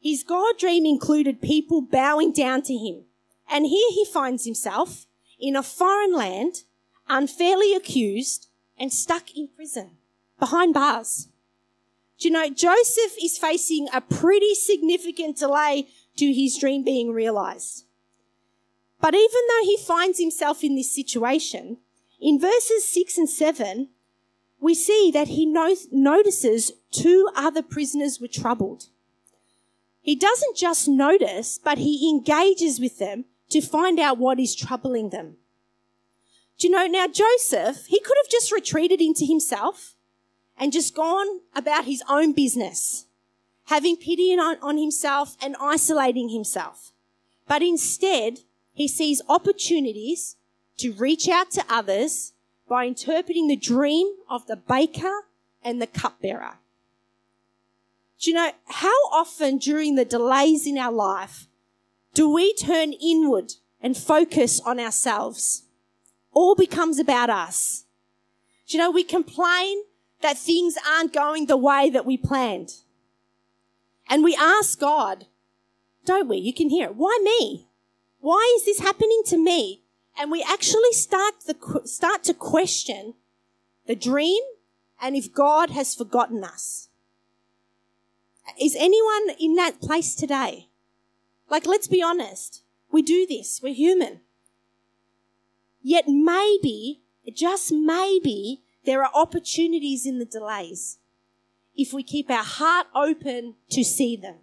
His 0.00 0.22
God 0.22 0.56
dream 0.58 0.86
included 0.86 1.42
people 1.42 1.82
bowing 1.82 2.32
down 2.32 2.62
to 2.62 2.74
him. 2.74 3.04
And 3.50 3.66
here 3.66 3.90
he 3.90 4.06
finds 4.06 4.44
himself 4.44 5.06
in 5.38 5.54
a 5.54 5.62
foreign 5.62 6.14
land, 6.14 6.62
unfairly 7.08 7.74
accused 7.74 8.48
and 8.78 8.92
stuck 8.92 9.36
in 9.36 9.48
prison 9.54 9.98
behind 10.38 10.72
bars. 10.72 11.28
Do 12.18 12.28
you 12.28 12.32
know, 12.32 12.48
Joseph 12.48 13.16
is 13.22 13.36
facing 13.36 13.88
a 13.92 14.00
pretty 14.00 14.54
significant 14.54 15.36
delay 15.36 15.88
to 16.16 16.32
his 16.32 16.56
dream 16.56 16.82
being 16.82 17.12
realized. 17.12 17.84
But 19.00 19.14
even 19.14 19.40
though 19.48 19.66
he 19.66 19.76
finds 19.76 20.18
himself 20.18 20.64
in 20.64 20.74
this 20.76 20.94
situation, 20.94 21.76
in 22.20 22.40
verses 22.40 22.90
six 22.90 23.18
and 23.18 23.28
seven, 23.28 23.90
we 24.60 24.74
see 24.74 25.10
that 25.12 25.28
he 25.28 25.46
notices 25.46 26.72
two 26.90 27.28
other 27.34 27.62
prisoners 27.62 28.20
were 28.20 28.28
troubled. 28.28 28.86
He 30.00 30.16
doesn't 30.16 30.56
just 30.56 30.88
notice, 30.88 31.58
but 31.62 31.78
he 31.78 32.08
engages 32.08 32.80
with 32.80 32.98
them 32.98 33.26
to 33.50 33.60
find 33.60 34.00
out 34.00 34.18
what 34.18 34.40
is 34.40 34.54
troubling 34.54 35.10
them. 35.10 35.36
Do 36.58 36.66
you 36.66 36.72
know, 36.72 36.86
now 36.86 37.06
Joseph, 37.06 37.86
he 37.86 38.00
could 38.00 38.16
have 38.22 38.30
just 38.30 38.50
retreated 38.50 39.00
into 39.00 39.24
himself 39.24 39.94
and 40.56 40.72
just 40.72 40.94
gone 40.94 41.40
about 41.54 41.84
his 41.84 42.02
own 42.08 42.32
business, 42.32 43.06
having 43.66 43.96
pity 43.96 44.32
on, 44.32 44.56
on 44.60 44.76
himself 44.76 45.36
and 45.40 45.56
isolating 45.60 46.30
himself. 46.30 46.92
But 47.46 47.62
instead, 47.62 48.40
he 48.72 48.88
sees 48.88 49.22
opportunities 49.28 50.36
to 50.78 50.92
reach 50.92 51.28
out 51.28 51.50
to 51.52 51.64
others 51.68 52.32
by 52.68 52.84
interpreting 52.84 53.48
the 53.48 53.56
dream 53.56 54.12
of 54.28 54.46
the 54.46 54.56
baker 54.56 55.24
and 55.62 55.80
the 55.80 55.86
cupbearer. 55.86 56.58
Do 58.20 58.30
you 58.30 58.36
know 58.36 58.50
how 58.66 58.96
often 59.12 59.58
during 59.58 59.94
the 59.94 60.04
delays 60.04 60.66
in 60.66 60.76
our 60.76 60.92
life 60.92 61.46
do 62.14 62.28
we 62.32 62.52
turn 62.54 62.92
inward 62.92 63.54
and 63.80 63.96
focus 63.96 64.60
on 64.60 64.80
ourselves? 64.80 65.62
All 66.32 66.54
becomes 66.54 66.98
about 66.98 67.30
us. 67.30 67.84
Do 68.66 68.76
you 68.76 68.82
know, 68.82 68.90
we 68.90 69.04
complain 69.04 69.82
that 70.20 70.36
things 70.36 70.76
aren't 70.88 71.12
going 71.12 71.46
the 71.46 71.56
way 71.56 71.90
that 71.90 72.04
we 72.04 72.16
planned. 72.16 72.70
And 74.08 74.24
we 74.24 74.36
ask 74.36 74.78
God, 74.78 75.26
don't 76.04 76.28
we? 76.28 76.38
You 76.38 76.52
can 76.52 76.70
hear 76.70 76.86
it. 76.86 76.96
Why 76.96 77.18
me? 77.22 77.68
Why 78.20 78.54
is 78.56 78.64
this 78.64 78.80
happening 78.80 79.22
to 79.26 79.38
me? 79.38 79.84
And 80.18 80.30
we 80.32 80.42
actually 80.42 80.92
start, 80.92 81.34
the, 81.46 81.82
start 81.84 82.24
to 82.24 82.34
question 82.34 83.14
the 83.86 83.94
dream 83.94 84.42
and 85.00 85.14
if 85.14 85.32
God 85.32 85.70
has 85.70 85.94
forgotten 85.94 86.42
us. 86.42 86.88
Is 88.60 88.74
anyone 88.76 89.36
in 89.38 89.54
that 89.54 89.80
place 89.80 90.14
today? 90.14 90.68
Like, 91.48 91.66
let's 91.66 91.86
be 91.86 92.02
honest. 92.02 92.62
We 92.90 93.02
do 93.02 93.26
this. 93.26 93.60
We're 93.62 93.74
human. 93.74 94.20
Yet 95.82 96.08
maybe, 96.08 97.02
just 97.32 97.70
maybe, 97.70 98.62
there 98.84 99.04
are 99.04 99.10
opportunities 99.14 100.06
in 100.06 100.18
the 100.18 100.24
delays 100.24 100.98
if 101.76 101.92
we 101.92 102.02
keep 102.02 102.30
our 102.30 102.42
heart 102.42 102.88
open 102.94 103.54
to 103.70 103.84
see 103.84 104.16
them. 104.16 104.36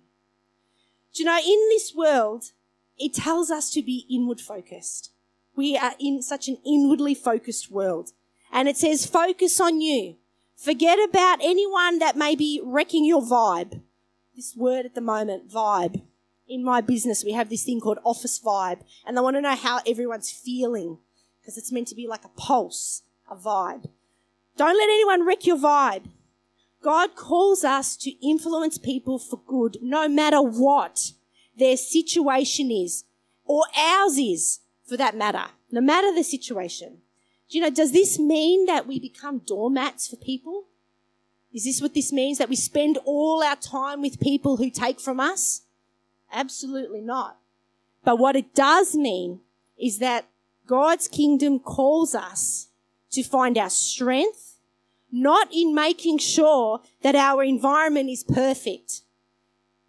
Do 1.13 1.23
you 1.23 1.25
know, 1.25 1.37
in 1.37 1.67
this 1.69 1.93
world, 1.93 2.51
it 2.97 3.13
tells 3.13 3.51
us 3.51 3.69
to 3.71 3.81
be 3.81 4.05
inward 4.09 4.39
focused. 4.39 5.11
We 5.55 5.77
are 5.77 5.93
in 5.99 6.21
such 6.21 6.47
an 6.47 6.57
inwardly 6.65 7.15
focused 7.15 7.71
world. 7.71 8.11
And 8.51 8.67
it 8.67 8.77
says, 8.77 9.05
focus 9.05 9.59
on 9.59 9.81
you. 9.81 10.15
Forget 10.55 10.99
about 10.99 11.39
anyone 11.41 11.99
that 11.99 12.15
may 12.15 12.35
be 12.35 12.61
wrecking 12.63 13.05
your 13.05 13.21
vibe. 13.21 13.81
This 14.35 14.55
word 14.55 14.85
at 14.85 14.95
the 14.95 15.01
moment, 15.01 15.49
vibe. 15.49 16.01
In 16.47 16.63
my 16.63 16.81
business, 16.81 17.23
we 17.23 17.31
have 17.31 17.49
this 17.49 17.63
thing 17.63 17.79
called 17.79 17.99
office 18.03 18.39
vibe, 18.39 18.81
and 19.05 19.17
I 19.17 19.21
want 19.21 19.35
to 19.35 19.41
know 19.41 19.55
how 19.55 19.79
everyone's 19.87 20.31
feeling 20.31 20.99
because 21.41 21.57
it's 21.57 21.71
meant 21.71 21.87
to 21.87 21.95
be 21.95 22.07
like 22.07 22.23
a 22.23 22.29
pulse, 22.29 23.01
a 23.29 23.35
vibe. 23.35 23.89
Don't 24.57 24.77
let 24.77 24.89
anyone 24.89 25.25
wreck 25.25 25.45
your 25.45 25.57
vibe. 25.57 26.05
God 26.81 27.15
calls 27.15 27.63
us 27.63 27.95
to 27.97 28.11
influence 28.25 28.77
people 28.77 29.17
for 29.17 29.41
good, 29.47 29.77
no 29.81 30.07
matter 30.07 30.41
what 30.41 31.13
their 31.57 31.77
situation 31.77 32.69
is, 32.69 33.05
or 33.43 33.63
ours 33.75 34.17
is, 34.17 34.59
for 34.85 34.97
that 34.97 35.15
matter, 35.15 35.45
no 35.71 35.81
matter 35.81 36.13
the 36.13 36.23
situation. 36.23 36.97
Do 37.49 37.57
you 37.57 37.63
know, 37.63 37.69
does 37.69 37.91
this 37.91 38.17
mean 38.17 38.65
that 38.65 38.87
we 38.87 38.99
become 38.99 39.39
doormats 39.39 40.07
for 40.07 40.15
people? 40.15 40.65
Is 41.53 41.63
this 41.63 41.81
what 41.81 41.93
this 41.93 42.11
means? 42.11 42.37
That 42.37 42.49
we 42.49 42.55
spend 42.55 42.97
all 43.05 43.43
our 43.43 43.55
time 43.55 44.01
with 44.01 44.19
people 44.19 44.57
who 44.57 44.69
take 44.69 44.99
from 44.99 45.19
us? 45.19 45.61
Absolutely 46.31 47.01
not. 47.01 47.37
But 48.03 48.19
what 48.19 48.35
it 48.35 48.53
does 48.53 48.95
mean 48.95 49.41
is 49.77 49.99
that 49.99 50.25
God's 50.67 51.07
kingdom 51.07 51.59
calls 51.59 52.15
us 52.15 52.67
to 53.11 53.23
find 53.23 53.57
our 53.57 53.69
strength 53.69 54.55
not 55.11 55.47
in 55.53 55.73
making 55.73 56.17
sure 56.17 56.81
that 57.01 57.15
our 57.15 57.41
environment 57.41 58.09
is 58.09 58.23
perfect, 58.23 59.01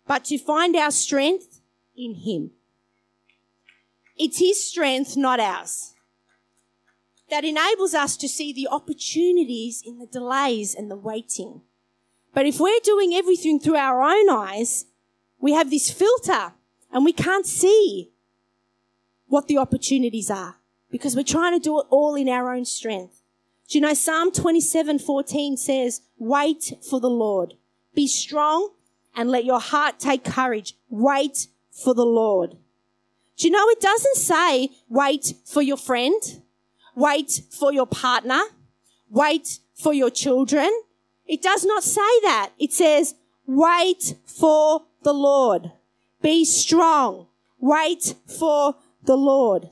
but 0.07 0.25
to 0.25 0.39
find 0.39 0.77
our 0.77 0.93
strength 0.93 1.61
in 1.97 2.15
Him. 2.15 2.53
It's 4.19 4.39
His 4.39 4.63
strength, 4.63 5.17
not 5.17 5.41
ours, 5.41 5.95
that 7.31 7.45
enables 7.45 7.95
us 7.95 8.17
to 8.19 8.29
see 8.29 8.53
the 8.53 8.69
opportunities 8.69 9.83
in 9.85 9.99
the 9.99 10.07
delays 10.07 10.75
and 10.75 10.91
the 10.91 10.97
waiting. 10.97 11.63
But 12.33 12.47
if 12.47 12.61
we're 12.61 12.81
doing 12.83 13.15
everything 13.15 13.59
through 13.59 13.77
our 13.77 14.03
own 14.03 14.29
eyes, 14.29 14.87
we 15.41 15.53
have 15.53 15.71
this 15.71 15.91
filter 15.91 16.53
and 16.93 17.05
we 17.05 17.13
can't 17.13 17.47
see 17.47 18.13
what 19.27 19.49
the 19.49 19.59
opportunities 19.59 20.31
are 20.31 20.57
because 20.91 21.17
we're 21.17 21.25
trying 21.25 21.53
to 21.53 21.63
do 21.63 21.79
it 21.81 21.87
all 21.91 22.15
in 22.15 22.29
our 22.29 22.55
own 22.55 22.65
strength. 22.65 23.23
Do 23.69 23.79
you 23.79 23.83
know 23.83 23.95
Psalm 23.95 24.31
27 24.33 24.99
14 24.99 25.57
says, 25.57 26.03
Wait 26.19 26.75
for 26.89 27.01
the 27.01 27.11
Lord. 27.11 27.55
Be 27.95 28.07
strong 28.07 28.71
and 29.17 29.31
let 29.31 29.45
your 29.45 29.61
heart 29.61 29.99
take 29.99 30.25
courage. 30.25 30.75
Wait 30.89 31.49
for 31.71 31.95
the 31.95 32.07
Lord. 32.07 32.57
Do 33.37 33.47
you 33.47 33.53
know 33.53 33.69
it 33.69 33.81
doesn't 33.81 34.17
say 34.17 34.71
wait 34.89 35.35
for 35.45 35.61
your 35.63 35.77
friend, 35.77 36.21
wait 36.95 37.43
for 37.51 37.73
your 37.73 37.87
partner, 37.87 38.41
wait 39.11 39.59
for 39.75 39.93
your 39.93 40.11
children. 40.11 40.71
It 41.27 41.43
does 41.43 41.65
not 41.65 41.83
say 41.83 42.21
that. 42.23 42.53
It 42.59 42.73
says 42.73 43.15
wait 43.47 44.15
for 44.25 44.83
the 45.03 45.13
Lord. 45.13 45.73
Be 46.23 46.45
strong. 46.45 47.27
Wait 47.61 48.15
for 48.27 48.77
the 49.05 49.17
Lord. 49.17 49.69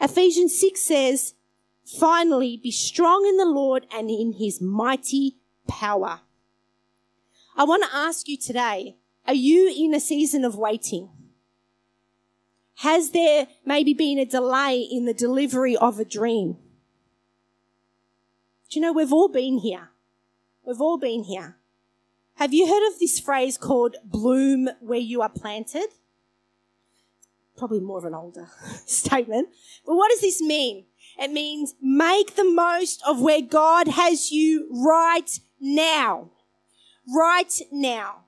Ephesians 0.00 0.58
6 0.58 0.80
says, 0.80 1.34
Finally, 1.84 2.60
be 2.62 2.70
strong 2.70 3.26
in 3.26 3.36
the 3.36 3.44
Lord 3.44 3.86
and 3.92 4.10
in 4.10 4.34
his 4.34 4.60
mighty 4.60 5.36
power. 5.66 6.20
I 7.56 7.64
want 7.64 7.82
to 7.84 7.96
ask 7.96 8.28
you 8.28 8.36
today, 8.36 8.96
are 9.26 9.34
you 9.34 9.72
in 9.76 9.94
a 9.94 10.00
season 10.00 10.44
of 10.44 10.56
waiting? 10.56 11.08
Has 12.80 13.10
there 13.10 13.46
maybe 13.66 13.92
been 13.92 14.18
a 14.18 14.24
delay 14.24 14.80
in 14.80 15.04
the 15.04 15.12
delivery 15.12 15.76
of 15.76 16.00
a 16.00 16.04
dream? 16.04 16.56
Do 18.70 18.78
you 18.78 18.80
know, 18.80 18.94
we've 18.94 19.12
all 19.12 19.28
been 19.28 19.58
here. 19.58 19.90
We've 20.64 20.80
all 20.80 20.96
been 20.96 21.24
here. 21.24 21.58
Have 22.36 22.54
you 22.54 22.66
heard 22.66 22.90
of 22.90 22.98
this 22.98 23.20
phrase 23.20 23.58
called 23.58 23.96
bloom 24.02 24.70
where 24.80 24.98
you 24.98 25.20
are 25.20 25.28
planted? 25.28 25.88
Probably 27.58 27.80
more 27.80 27.98
of 27.98 28.06
an 28.06 28.14
older 28.14 28.48
statement. 28.86 29.50
But 29.84 29.96
what 29.96 30.10
does 30.10 30.22
this 30.22 30.40
mean? 30.40 30.86
It 31.18 31.32
means 31.32 31.74
make 31.82 32.34
the 32.34 32.50
most 32.50 33.02
of 33.06 33.20
where 33.20 33.42
God 33.42 33.88
has 33.88 34.32
you 34.32 34.66
right 34.72 35.38
now. 35.60 36.30
Right 37.14 37.60
now. 37.70 38.24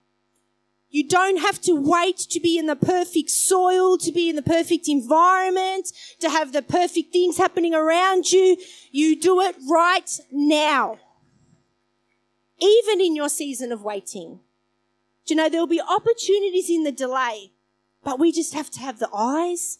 You 0.92 1.08
don't 1.08 1.38
have 1.38 1.58
to 1.62 1.72
wait 1.72 2.18
to 2.18 2.38
be 2.38 2.58
in 2.58 2.66
the 2.66 2.76
perfect 2.76 3.30
soil, 3.30 3.96
to 3.96 4.12
be 4.12 4.28
in 4.28 4.37
the 4.37 4.42
perfect 4.42 4.88
environment, 4.88 5.90
to 6.20 6.28
have 6.28 6.52
the 6.52 6.61
perfect 6.61 7.14
things 7.14 7.38
happening 7.38 7.75
around 7.75 8.30
you. 8.30 8.58
You 8.90 9.18
do 9.18 9.40
it 9.40 9.56
right 9.70 10.11
now. 10.30 10.99
Even 12.61 13.00
in 13.00 13.16
your 13.16 13.30
season 13.30 13.72
of 13.72 13.82
waiting. 13.82 14.40
Do 15.25 15.32
you 15.32 15.37
know, 15.37 15.49
there'll 15.49 15.66
be 15.66 15.80
opportunities 15.80 16.68
in 16.68 16.84
the 16.84 16.92
delay, 16.92 17.52
but 18.04 18.20
we 18.20 18.30
just 18.30 18.52
have 18.52 18.70
to 18.72 18.80
have 18.80 18.99
the 18.99 19.08
eyes 19.14 19.78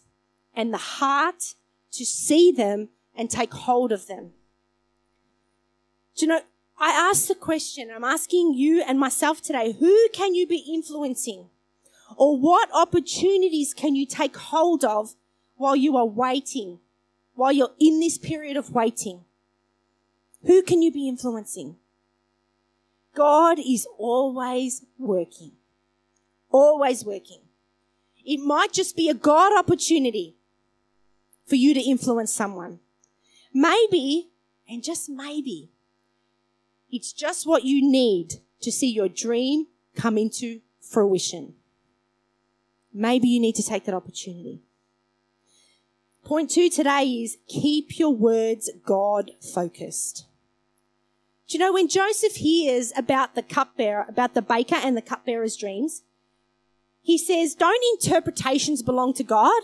and 0.55 0.73
the 0.73 0.79
heart 0.79 1.53
to 1.91 2.05
see 2.05 2.51
them 2.51 2.89
and 3.15 3.29
take 3.29 3.53
hold 3.53 3.91
of 3.91 4.07
them. 4.07 4.31
Do 6.15 6.25
you 6.25 6.31
know, 6.31 6.41
I 6.77 6.89
ask 6.89 7.27
the 7.27 7.35
question, 7.35 7.89
I'm 7.93 8.03
asking 8.03 8.55
you 8.55 8.83
and 8.85 8.99
myself 8.99 9.41
today, 9.41 9.73
who 9.73 10.09
can 10.13 10.35
you 10.35 10.47
be 10.47 10.63
influencing? 10.67 11.49
Or 12.17 12.37
what 12.37 12.69
opportunities 12.73 13.73
can 13.73 13.95
you 13.95 14.05
take 14.05 14.35
hold 14.35 14.83
of 14.83 15.15
while 15.55 15.75
you 15.75 15.97
are 15.97 16.05
waiting, 16.05 16.79
while 17.35 17.51
you're 17.51 17.73
in 17.79 17.99
this 17.99 18.17
period 18.17 18.57
of 18.57 18.71
waiting? 18.71 19.23
Who 20.45 20.61
can 20.61 20.81
you 20.81 20.91
be 20.91 21.07
influencing? 21.07 21.77
God 23.15 23.59
is 23.59 23.87
always 23.97 24.85
working. 24.97 25.53
Always 26.49 27.05
working. 27.05 27.41
It 28.25 28.39
might 28.39 28.73
just 28.73 28.95
be 28.95 29.09
a 29.09 29.13
God 29.13 29.57
opportunity 29.57 30.35
for 31.45 31.55
you 31.55 31.73
to 31.73 31.81
influence 31.81 32.33
someone. 32.33 32.79
Maybe, 33.53 34.29
and 34.67 34.83
just 34.83 35.09
maybe, 35.09 35.69
it's 36.93 37.11
just 37.11 37.47
what 37.47 37.63
you 37.63 37.81
need 37.81 38.35
to 38.61 38.71
see 38.71 38.89
your 38.89 39.09
dream 39.09 39.65
come 39.95 40.15
into 40.15 40.61
fruition. 40.79 41.55
Maybe 42.93 43.27
you 43.27 43.39
need 43.39 43.55
to 43.55 43.63
take 43.63 43.85
that 43.85 43.95
opportunity. 43.95 44.61
Point 46.23 46.51
two 46.51 46.69
today 46.69 47.05
is 47.05 47.39
keep 47.47 47.97
your 47.97 48.11
words 48.11 48.69
God 48.85 49.31
focused. 49.41 50.27
Do 51.47 51.57
you 51.57 51.59
know 51.59 51.73
when 51.73 51.89
Joseph 51.89 52.35
hears 52.35 52.93
about 52.95 53.33
the 53.33 53.41
cupbearer, 53.41 54.05
about 54.07 54.35
the 54.35 54.43
baker 54.43 54.75
and 54.75 54.95
the 54.95 55.01
cupbearer's 55.01 55.57
dreams, 55.57 56.03
he 57.01 57.17
says, 57.17 57.55
don't 57.55 57.83
interpretations 57.99 58.83
belong 58.83 59.15
to 59.15 59.23
God? 59.23 59.63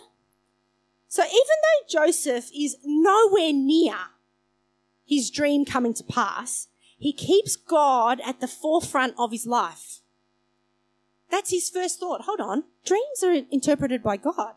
So 1.07 1.21
even 1.21 1.35
though 1.35 2.05
Joseph 2.05 2.49
is 2.57 2.75
nowhere 2.83 3.53
near 3.53 3.95
his 5.05 5.29
dream 5.29 5.63
coming 5.63 5.93
to 5.93 6.03
pass, 6.03 6.67
he 6.99 7.13
keeps 7.13 7.55
God 7.55 8.19
at 8.25 8.41
the 8.41 8.47
forefront 8.47 9.15
of 9.17 9.31
his 9.31 9.47
life. 9.47 10.01
That's 11.31 11.51
his 11.51 11.69
first 11.69 11.99
thought. 11.99 12.23
Hold 12.23 12.41
on. 12.41 12.65
Dreams 12.85 13.23
are 13.23 13.41
interpreted 13.49 14.03
by 14.03 14.17
God. 14.17 14.55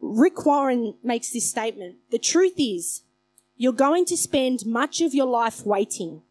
Rick 0.00 0.44
Warren 0.44 0.94
makes 1.02 1.32
this 1.32 1.48
statement. 1.48 1.96
The 2.10 2.18
truth 2.18 2.54
is, 2.58 3.02
you're 3.56 3.72
going 3.72 4.04
to 4.06 4.16
spend 4.16 4.66
much 4.66 5.00
of 5.00 5.14
your 5.14 5.26
life 5.26 5.64
waiting. 5.64 6.22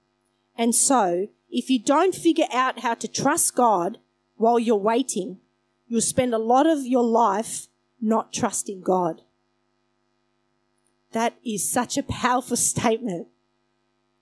And 0.56 0.76
so, 0.76 1.30
if 1.50 1.72
you 1.72 1.80
don't 1.80 2.14
figure 2.14 2.48
out 2.54 2.82
how 2.82 2.94
to 2.94 3.08
trust 3.08 3.56
God 3.56 3.98
while 4.38 4.60
you're 4.60 4.76
waiting, 4.76 5.40
you'll 5.88 6.02
spend 6.02 6.36
a 6.36 6.38
lot 6.38 6.68
of 6.68 6.86
your 6.86 7.04
life 7.04 7.68
not 8.00 8.32
trusting 8.32 8.82
God. 8.82 9.22
That 11.14 11.36
is 11.44 11.68
such 11.68 11.98
a 11.98 12.04
powerful 12.04 12.58
statement. 12.72 13.28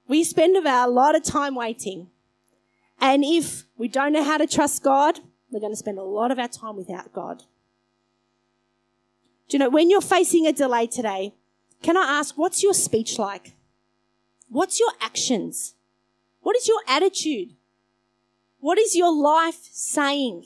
We 0.08 0.24
spend 0.24 0.58
a 0.58 0.88
lot 0.88 1.16
of 1.16 1.24
time 1.24 1.56
waiting. 1.56 2.10
And 3.00 3.24
if 3.24 3.66
we 3.78 3.88
don't 3.88 4.14
know 4.14 4.24
how 4.24 4.38
to 4.38 4.46
trust 4.46 4.84
God, 4.84 5.20
we're 5.50 5.60
going 5.60 5.72
to 5.72 5.78
spend 5.78 5.98
a 5.98 6.04
lot 6.04 6.32
of 6.32 6.40
our 6.40 6.48
time 6.48 6.78
without 6.78 7.12
God. 7.14 7.44
Do 9.50 9.58
you 9.58 9.60
know, 9.60 9.70
when 9.70 9.90
you're 9.90 10.02
facing 10.02 10.48
a 10.48 10.54
delay 10.54 10.88
today, 10.88 11.34
can 11.82 11.98
I 11.98 12.20
ask, 12.20 12.38
what's 12.38 12.62
your 12.64 12.74
speech 12.74 13.18
like? 13.18 13.54
What's 14.50 14.80
your 14.80 14.92
actions? 15.02 15.76
What 16.42 16.56
is 16.56 16.68
your 16.68 16.82
attitude? 16.88 17.56
What 18.60 18.78
is 18.78 18.96
your 18.96 19.14
life 19.14 19.60
saying? 19.72 20.46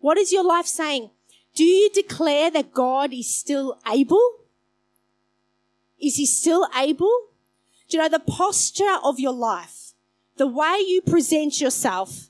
What 0.00 0.18
is 0.18 0.32
your 0.32 0.44
life 0.44 0.66
saying? 0.66 1.10
Do 1.54 1.64
you 1.64 1.90
declare 1.90 2.50
that 2.50 2.72
God 2.72 3.12
is 3.12 3.34
still 3.34 3.78
able? 3.90 4.22
Is 6.00 6.16
he 6.16 6.26
still 6.26 6.68
able? 6.76 7.28
Do 7.88 7.96
you 7.96 8.02
know 8.02 8.08
the 8.08 8.18
posture 8.18 8.96
of 9.02 9.18
your 9.18 9.32
life, 9.32 9.92
the 10.36 10.46
way 10.46 10.78
you 10.86 11.00
present 11.00 11.60
yourself 11.60 12.28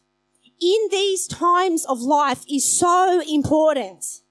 in 0.60 0.88
these 0.90 1.26
times 1.26 1.84
of 1.84 2.00
life 2.00 2.44
is 2.50 2.64
so 2.64 3.22
important 3.28 4.22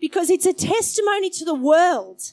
because 0.00 0.30
it's 0.30 0.46
a 0.46 0.52
testimony 0.52 1.30
to 1.30 1.44
the 1.44 1.54
world, 1.54 2.32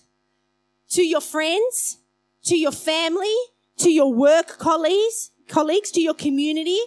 to 0.90 1.04
your 1.04 1.22
friends, 1.22 1.98
to 2.44 2.58
your 2.58 2.72
family, 2.72 3.36
to 3.78 3.90
your 3.90 4.14
work 4.14 4.58
colleagues, 4.58 5.32
colleagues, 5.48 5.92
to 5.92 6.02
your 6.02 6.14
community, 6.14 6.80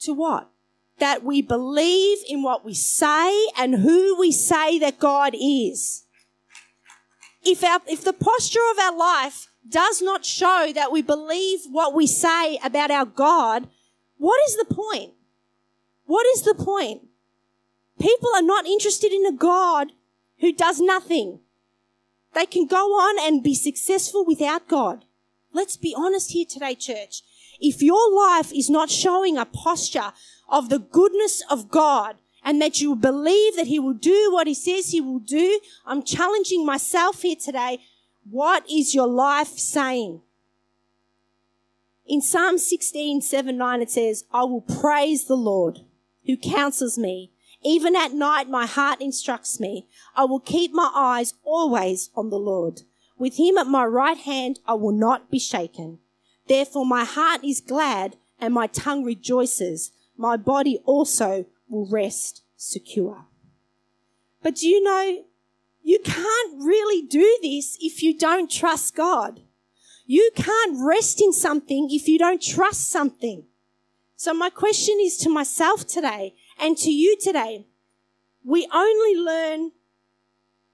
to 0.00 0.12
what? 0.12 0.50
That 0.98 1.24
we 1.24 1.42
believe 1.42 2.18
in 2.28 2.42
what 2.42 2.64
we 2.64 2.74
say 2.74 3.46
and 3.56 3.76
who 3.76 4.18
we 4.18 4.32
say 4.32 4.78
that 4.80 4.98
God 4.98 5.34
is. 5.40 6.04
If 7.44 7.62
our, 7.64 7.80
if 7.86 8.04
the 8.04 8.12
posture 8.12 8.60
of 8.72 8.78
our 8.78 8.96
life 8.96 9.47
does 9.68 10.00
not 10.02 10.24
show 10.24 10.72
that 10.74 10.92
we 10.92 11.02
believe 11.02 11.60
what 11.70 11.94
we 11.94 12.06
say 12.06 12.58
about 12.64 12.90
our 12.90 13.04
God, 13.04 13.68
what 14.16 14.40
is 14.48 14.56
the 14.56 14.74
point? 14.74 15.12
What 16.06 16.26
is 16.34 16.42
the 16.42 16.54
point? 16.54 17.02
People 18.00 18.30
are 18.34 18.42
not 18.42 18.66
interested 18.66 19.12
in 19.12 19.26
a 19.26 19.32
God 19.32 19.92
who 20.40 20.52
does 20.52 20.80
nothing. 20.80 21.40
They 22.34 22.46
can 22.46 22.66
go 22.66 22.76
on 22.76 23.26
and 23.26 23.42
be 23.42 23.54
successful 23.54 24.24
without 24.24 24.68
God. 24.68 25.04
Let's 25.52 25.76
be 25.76 25.94
honest 25.96 26.32
here 26.32 26.46
today, 26.48 26.74
church. 26.74 27.22
If 27.60 27.82
your 27.82 28.12
life 28.14 28.52
is 28.52 28.70
not 28.70 28.90
showing 28.90 29.36
a 29.36 29.44
posture 29.44 30.12
of 30.48 30.68
the 30.68 30.78
goodness 30.78 31.42
of 31.50 31.68
God 31.68 32.16
and 32.44 32.62
that 32.62 32.80
you 32.80 32.94
believe 32.94 33.56
that 33.56 33.66
He 33.66 33.78
will 33.78 33.94
do 33.94 34.30
what 34.32 34.46
He 34.46 34.54
says 34.54 34.90
He 34.90 35.00
will 35.00 35.18
do, 35.18 35.60
I'm 35.84 36.02
challenging 36.02 36.64
myself 36.64 37.22
here 37.22 37.36
today. 37.36 37.80
What 38.24 38.68
is 38.70 38.94
your 38.94 39.06
life 39.06 39.58
saying? 39.58 40.22
In 42.06 42.22
Psalm 42.22 42.58
16, 42.58 43.20
7, 43.20 43.56
9, 43.56 43.82
it 43.82 43.90
says, 43.90 44.24
I 44.32 44.44
will 44.44 44.62
praise 44.62 45.24
the 45.24 45.36
Lord 45.36 45.80
who 46.24 46.36
counsels 46.36 46.96
me. 46.98 47.32
Even 47.62 47.96
at 47.96 48.12
night, 48.12 48.48
my 48.48 48.66
heart 48.66 49.00
instructs 49.00 49.58
me. 49.58 49.88
I 50.14 50.24
will 50.24 50.40
keep 50.40 50.72
my 50.72 50.90
eyes 50.94 51.34
always 51.42 52.10
on 52.14 52.30
the 52.30 52.38
Lord. 52.38 52.82
With 53.18 53.36
him 53.36 53.58
at 53.58 53.66
my 53.66 53.84
right 53.84 54.16
hand, 54.16 54.60
I 54.66 54.74
will 54.74 54.92
not 54.92 55.30
be 55.30 55.38
shaken. 55.38 55.98
Therefore, 56.46 56.86
my 56.86 57.04
heart 57.04 57.44
is 57.44 57.60
glad 57.60 58.16
and 58.40 58.54
my 58.54 58.68
tongue 58.68 59.04
rejoices. 59.04 59.90
My 60.16 60.36
body 60.36 60.78
also 60.84 61.46
will 61.68 61.86
rest 61.86 62.42
secure. 62.56 63.26
But 64.42 64.56
do 64.56 64.68
you 64.68 64.82
know, 64.82 65.24
you 65.88 65.98
can't 66.00 66.62
really 66.62 67.00
do 67.00 67.38
this 67.40 67.78
if 67.80 68.02
you 68.02 68.12
don't 68.12 68.50
trust 68.50 68.94
God. 68.94 69.40
You 70.04 70.30
can't 70.36 70.76
rest 70.78 71.18
in 71.18 71.32
something 71.32 71.88
if 71.90 72.06
you 72.06 72.18
don't 72.18 72.42
trust 72.42 72.90
something. 72.90 73.46
So 74.14 74.34
my 74.34 74.50
question 74.50 74.98
is 75.00 75.16
to 75.16 75.30
myself 75.30 75.86
today 75.86 76.34
and 76.60 76.76
to 76.76 76.90
you 76.90 77.16
today. 77.18 77.68
We 78.44 78.68
only 78.70 79.18
learn 79.18 79.72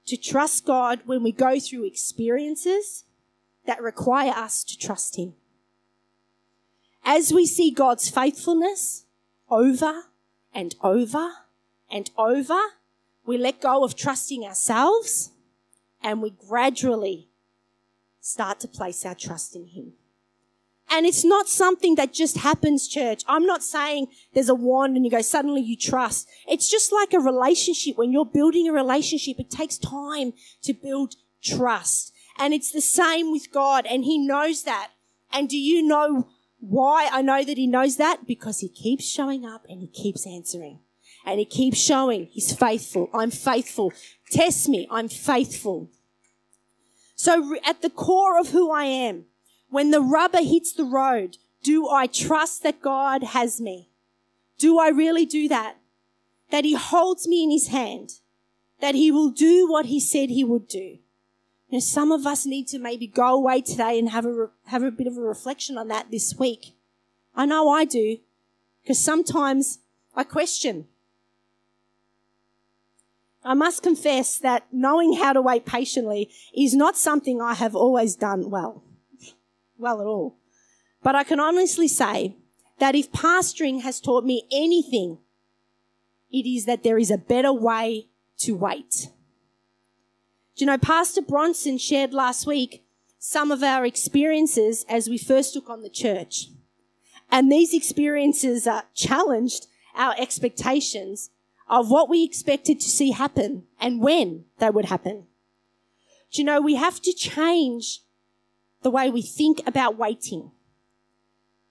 to 0.06 0.16
trust 0.16 0.66
God 0.66 1.02
when 1.04 1.22
we 1.22 1.30
go 1.30 1.60
through 1.60 1.84
experiences 1.84 3.04
that 3.68 3.80
require 3.80 4.32
us 4.32 4.64
to 4.64 4.76
trust 4.76 5.14
Him. 5.14 5.34
As 7.04 7.32
we 7.32 7.46
see 7.46 7.70
God's 7.70 8.10
faithfulness 8.10 9.04
over 9.48 10.06
and 10.52 10.74
over 10.82 11.34
and 11.88 12.10
over, 12.18 12.58
we 13.26 13.38
let 13.38 13.60
go 13.60 13.84
of 13.84 13.96
trusting 13.96 14.44
ourselves 14.44 15.30
and 16.02 16.20
we 16.20 16.30
gradually 16.30 17.28
start 18.20 18.60
to 18.60 18.68
place 18.68 19.04
our 19.04 19.14
trust 19.14 19.56
in 19.56 19.66
Him. 19.68 19.92
And 20.90 21.06
it's 21.06 21.24
not 21.24 21.48
something 21.48 21.94
that 21.96 22.12
just 22.12 22.38
happens, 22.38 22.86
church. 22.86 23.22
I'm 23.26 23.46
not 23.46 23.62
saying 23.62 24.08
there's 24.32 24.48
a 24.48 24.54
wand 24.54 24.96
and 24.96 25.04
you 25.04 25.10
go, 25.10 25.22
suddenly 25.22 25.62
you 25.62 25.76
trust. 25.76 26.28
It's 26.46 26.70
just 26.70 26.92
like 26.92 27.12
a 27.12 27.20
relationship. 27.20 27.96
When 27.96 28.12
you're 28.12 28.24
building 28.24 28.68
a 28.68 28.72
relationship, 28.72 29.40
it 29.40 29.50
takes 29.50 29.78
time 29.78 30.34
to 30.62 30.72
build 30.72 31.16
trust. 31.42 32.12
And 32.38 32.52
it's 32.52 32.70
the 32.70 32.80
same 32.80 33.32
with 33.32 33.50
God 33.52 33.86
and 33.86 34.04
He 34.04 34.18
knows 34.18 34.64
that. 34.64 34.90
And 35.32 35.48
do 35.48 35.56
you 35.56 35.82
know 35.82 36.28
why 36.60 37.08
I 37.10 37.22
know 37.22 37.42
that 37.42 37.58
He 37.58 37.66
knows 37.66 37.96
that? 37.96 38.26
Because 38.26 38.60
He 38.60 38.68
keeps 38.68 39.04
showing 39.04 39.44
up 39.44 39.64
and 39.68 39.80
He 39.80 39.88
keeps 39.88 40.26
answering. 40.26 40.80
And 41.24 41.38
He 41.38 41.44
keeps 41.44 41.78
showing 41.78 42.26
He's 42.26 42.54
faithful. 42.54 43.10
I'm 43.14 43.30
faithful. 43.30 43.92
Test 44.30 44.68
me. 44.68 44.86
I'm 44.90 45.08
faithful. 45.08 45.90
So 47.14 47.56
at 47.64 47.82
the 47.82 47.90
core 47.90 48.38
of 48.38 48.48
who 48.48 48.70
I 48.70 48.84
am, 48.84 49.24
when 49.70 49.90
the 49.90 50.00
rubber 50.00 50.42
hits 50.42 50.72
the 50.72 50.84
road, 50.84 51.38
do 51.62 51.88
I 51.88 52.06
trust 52.06 52.62
that 52.62 52.82
God 52.82 53.22
has 53.22 53.60
me? 53.60 53.88
Do 54.58 54.78
I 54.78 54.88
really 54.88 55.24
do 55.24 55.48
that? 55.48 55.76
That 56.50 56.64
He 56.64 56.74
holds 56.74 57.26
me 57.26 57.42
in 57.42 57.50
His 57.50 57.68
hand? 57.68 58.20
That 58.80 58.94
He 58.94 59.10
will 59.10 59.30
do 59.30 59.66
what 59.68 59.86
He 59.86 59.98
said 60.00 60.28
He 60.28 60.44
would 60.44 60.68
do? 60.68 60.98
You 61.68 61.78
know, 61.78 61.80
some 61.80 62.12
of 62.12 62.26
us 62.26 62.44
need 62.44 62.68
to 62.68 62.78
maybe 62.78 63.06
go 63.06 63.34
away 63.34 63.62
today 63.62 63.98
and 63.98 64.10
have 64.10 64.26
a, 64.26 64.50
have 64.66 64.82
a 64.82 64.90
bit 64.90 65.06
of 65.06 65.16
a 65.16 65.22
reflection 65.22 65.78
on 65.78 65.88
that 65.88 66.10
this 66.10 66.34
week. 66.38 66.76
I 67.34 67.46
know 67.46 67.68
I 67.68 67.84
do, 67.84 68.18
because 68.82 69.02
sometimes 69.02 69.78
I 70.14 70.24
question. 70.24 70.86
I 73.44 73.54
must 73.54 73.82
confess 73.82 74.38
that 74.38 74.66
knowing 74.72 75.14
how 75.14 75.34
to 75.34 75.42
wait 75.42 75.66
patiently 75.66 76.30
is 76.56 76.74
not 76.74 76.96
something 76.96 77.40
I 77.40 77.54
have 77.54 77.76
always 77.76 78.16
done 78.16 78.50
well 78.50 78.82
well 79.76 80.00
at 80.00 80.06
all. 80.06 80.36
But 81.02 81.14
I 81.14 81.24
can 81.24 81.40
honestly 81.40 81.88
say 81.88 82.36
that 82.78 82.94
if 82.94 83.12
pastoring 83.12 83.82
has 83.82 84.00
taught 84.00 84.24
me 84.24 84.46
anything, 84.50 85.18
it 86.30 86.48
is 86.48 86.64
that 86.64 86.82
there 86.82 86.98
is 86.98 87.10
a 87.10 87.18
better 87.18 87.52
way 87.52 88.06
to 88.38 88.54
wait. 88.54 89.08
Do 90.56 90.64
you 90.64 90.66
know, 90.66 90.78
Pastor 90.78 91.20
Bronson 91.20 91.78
shared 91.78 92.14
last 92.14 92.46
week 92.46 92.84
some 93.18 93.50
of 93.50 93.62
our 93.62 93.84
experiences 93.84 94.84
as 94.88 95.08
we 95.08 95.18
first 95.18 95.54
took 95.54 95.68
on 95.68 95.82
the 95.82 95.90
church. 95.90 96.48
And 97.30 97.50
these 97.50 97.74
experiences 97.74 98.66
uh, 98.66 98.82
challenged 98.94 99.66
our 99.94 100.14
expectations 100.18 101.30
of 101.68 101.90
what 101.90 102.08
we 102.08 102.22
expected 102.22 102.80
to 102.80 102.88
see 102.88 103.10
happen 103.12 103.64
and 103.80 104.00
when 104.00 104.44
they 104.58 104.70
would 104.70 104.86
happen. 104.86 105.26
Do 106.32 106.42
you 106.42 106.44
know, 106.44 106.60
we 106.60 106.74
have 106.74 107.00
to 107.02 107.12
change 107.12 108.00
the 108.82 108.90
way 108.90 109.10
we 109.10 109.22
think 109.22 109.62
about 109.66 109.96
waiting. 109.96 110.50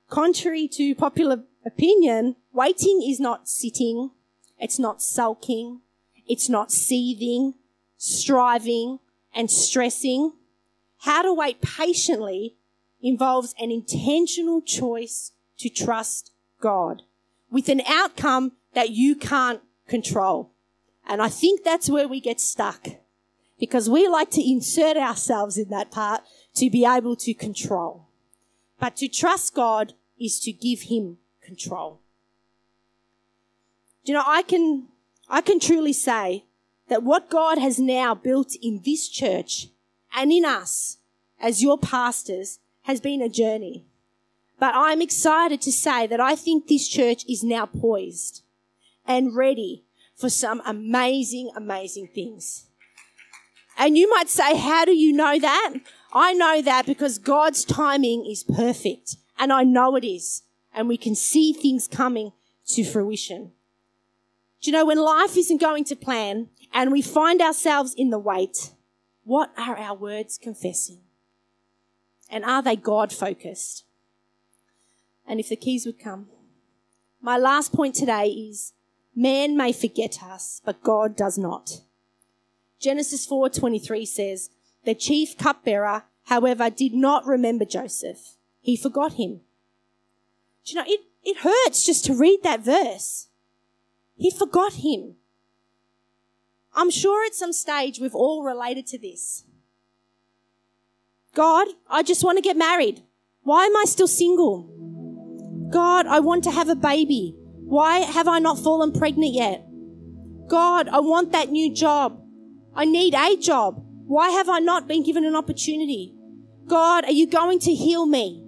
Contrary 0.09 0.67
to 0.69 0.95
popular 0.95 1.43
opinion, 1.65 2.35
waiting 2.51 3.01
is 3.05 3.19
not 3.19 3.47
sitting, 3.47 4.11
it's 4.59 4.79
not 4.79 5.01
sulking, 5.01 5.81
it's 6.27 6.49
not 6.49 6.71
seething, 6.71 7.53
striving, 7.97 8.99
and 9.35 9.49
stressing. 9.49 10.33
How 10.99 11.21
to 11.21 11.33
wait 11.33 11.61
patiently 11.61 12.55
involves 13.01 13.53
an 13.59 13.71
intentional 13.71 14.61
choice 14.61 15.31
to 15.57 15.69
trust 15.69 16.31
God 16.61 17.03
with 17.51 17.69
an 17.69 17.81
outcome 17.87 18.53
that 18.73 18.89
you 18.89 19.15
can't 19.15 19.61
control. 19.87 20.51
And 21.07 21.21
I 21.21 21.29
think 21.29 21.63
that's 21.63 21.89
where 21.89 22.07
we 22.07 22.19
get 22.19 22.39
stuck 22.39 22.87
because 23.59 23.89
we 23.89 24.07
like 24.07 24.31
to 24.31 24.41
insert 24.41 24.97
ourselves 24.97 25.57
in 25.57 25.69
that 25.69 25.91
part 25.91 26.21
to 26.55 26.69
be 26.69 26.85
able 26.85 27.15
to 27.17 27.33
control. 27.33 28.07
But 28.79 28.95
to 28.97 29.07
trust 29.07 29.53
God 29.53 29.93
is 30.19 30.39
to 30.41 30.51
give 30.51 30.83
Him 30.83 31.17
control. 31.41 31.99
Do 34.05 34.11
you 34.11 34.17
know, 34.17 34.23
I 34.25 34.41
can, 34.41 34.87
I 35.29 35.41
can 35.41 35.59
truly 35.59 35.93
say 35.93 36.45
that 36.89 37.03
what 37.03 37.29
God 37.29 37.57
has 37.57 37.79
now 37.79 38.13
built 38.13 38.55
in 38.61 38.81
this 38.83 39.07
church 39.07 39.67
and 40.13 40.31
in 40.31 40.45
us 40.45 40.97
as 41.39 41.63
your 41.63 41.77
pastors 41.77 42.59
has 42.83 42.99
been 42.99 43.21
a 43.21 43.29
journey. 43.29 43.85
But 44.59 44.73
I'm 44.75 45.01
excited 45.01 45.61
to 45.61 45.71
say 45.71 46.07
that 46.07 46.19
I 46.19 46.35
think 46.35 46.67
this 46.67 46.87
church 46.87 47.25
is 47.27 47.43
now 47.43 47.65
poised 47.65 48.42
and 49.05 49.35
ready 49.35 49.83
for 50.15 50.29
some 50.29 50.61
amazing, 50.65 51.51
amazing 51.55 52.07
things. 52.07 52.67
And 53.77 53.97
you 53.97 54.09
might 54.09 54.29
say, 54.29 54.55
how 54.55 54.85
do 54.85 54.93
you 54.93 55.13
know 55.13 55.39
that? 55.39 55.73
I 56.13 56.33
know 56.33 56.61
that 56.61 56.85
because 56.85 57.17
God's 57.17 57.65
timing 57.65 58.25
is 58.25 58.43
perfect 58.43 59.17
and 59.39 59.51
I 59.51 59.63
know 59.63 59.95
it 59.95 60.05
is. 60.05 60.43
And 60.73 60.87
we 60.87 60.97
can 60.97 61.15
see 61.15 61.53
things 61.53 61.87
coming 61.87 62.31
to 62.67 62.83
fruition. 62.83 63.51
Do 64.61 64.71
you 64.71 64.77
know, 64.77 64.85
when 64.85 64.99
life 64.99 65.35
isn't 65.35 65.59
going 65.59 65.83
to 65.85 65.95
plan 65.95 66.49
and 66.73 66.91
we 66.91 67.01
find 67.01 67.41
ourselves 67.41 67.93
in 67.95 68.11
the 68.11 68.19
wait, 68.19 68.71
what 69.23 69.51
are 69.57 69.77
our 69.77 69.95
words 69.95 70.37
confessing? 70.41 70.99
And 72.29 72.45
are 72.45 72.61
they 72.61 72.75
God 72.75 73.11
focused? 73.11 73.85
And 75.27 75.39
if 75.39 75.49
the 75.49 75.55
keys 75.55 75.85
would 75.85 75.99
come. 75.99 76.27
My 77.21 77.37
last 77.37 77.73
point 77.73 77.95
today 77.95 78.27
is 78.27 78.73
man 79.15 79.55
may 79.57 79.71
forget 79.71 80.23
us, 80.23 80.61
but 80.65 80.83
God 80.83 81.15
does 81.15 81.37
not. 81.37 81.81
Genesis 82.79 83.25
4:23 83.25 84.05
says, 84.05 84.49
"The 84.83 84.95
chief 84.95 85.37
cupbearer, 85.37 86.05
however, 86.23 86.69
did 86.69 86.93
not 86.93 87.25
remember 87.25 87.65
Joseph. 87.65 88.37
He 88.61 88.75
forgot 88.75 89.13
him." 89.13 89.41
Do 90.65 90.73
you 90.73 90.75
know, 90.75 90.85
it, 90.87 91.01
it 91.23 91.37
hurts 91.37 91.85
just 91.85 92.05
to 92.05 92.13
read 92.13 92.43
that 92.43 92.61
verse. 92.61 93.27
He 94.15 94.31
forgot 94.31 94.73
him. 94.73 95.15
I'm 96.73 96.89
sure 96.89 97.25
at 97.25 97.35
some 97.35 97.53
stage 97.53 97.99
we've 97.99 98.15
all 98.15 98.43
related 98.43 98.87
to 98.87 98.97
this. 98.97 99.43
God, 101.33 101.67
I 101.89 102.03
just 102.03 102.23
want 102.23 102.37
to 102.37 102.43
get 102.43 102.57
married. 102.57 103.03
Why 103.43 103.65
am 103.65 103.75
I 103.75 103.85
still 103.85 104.07
single? 104.07 104.69
God, 105.71 106.05
I 106.05 106.19
want 106.19 106.43
to 106.45 106.51
have 106.51 106.69
a 106.69 106.75
baby. 106.75 107.35
Why 107.65 107.99
have 107.99 108.27
I 108.27 108.39
not 108.39 108.59
fallen 108.59 108.91
pregnant 108.91 109.33
yet? 109.33 109.65
God, 110.47 110.87
I 110.89 110.99
want 110.99 111.31
that 111.31 111.49
new 111.49 111.73
job. 111.73 112.21
I 112.75 112.85
need 112.85 113.13
a 113.13 113.37
job. 113.37 113.83
Why 114.05 114.29
have 114.29 114.49
I 114.49 114.59
not 114.59 114.87
been 114.87 115.03
given 115.03 115.25
an 115.25 115.35
opportunity? 115.35 116.13
God, 116.67 117.05
are 117.05 117.11
you 117.11 117.27
going 117.27 117.59
to 117.59 117.73
heal 117.73 118.05
me? 118.05 118.43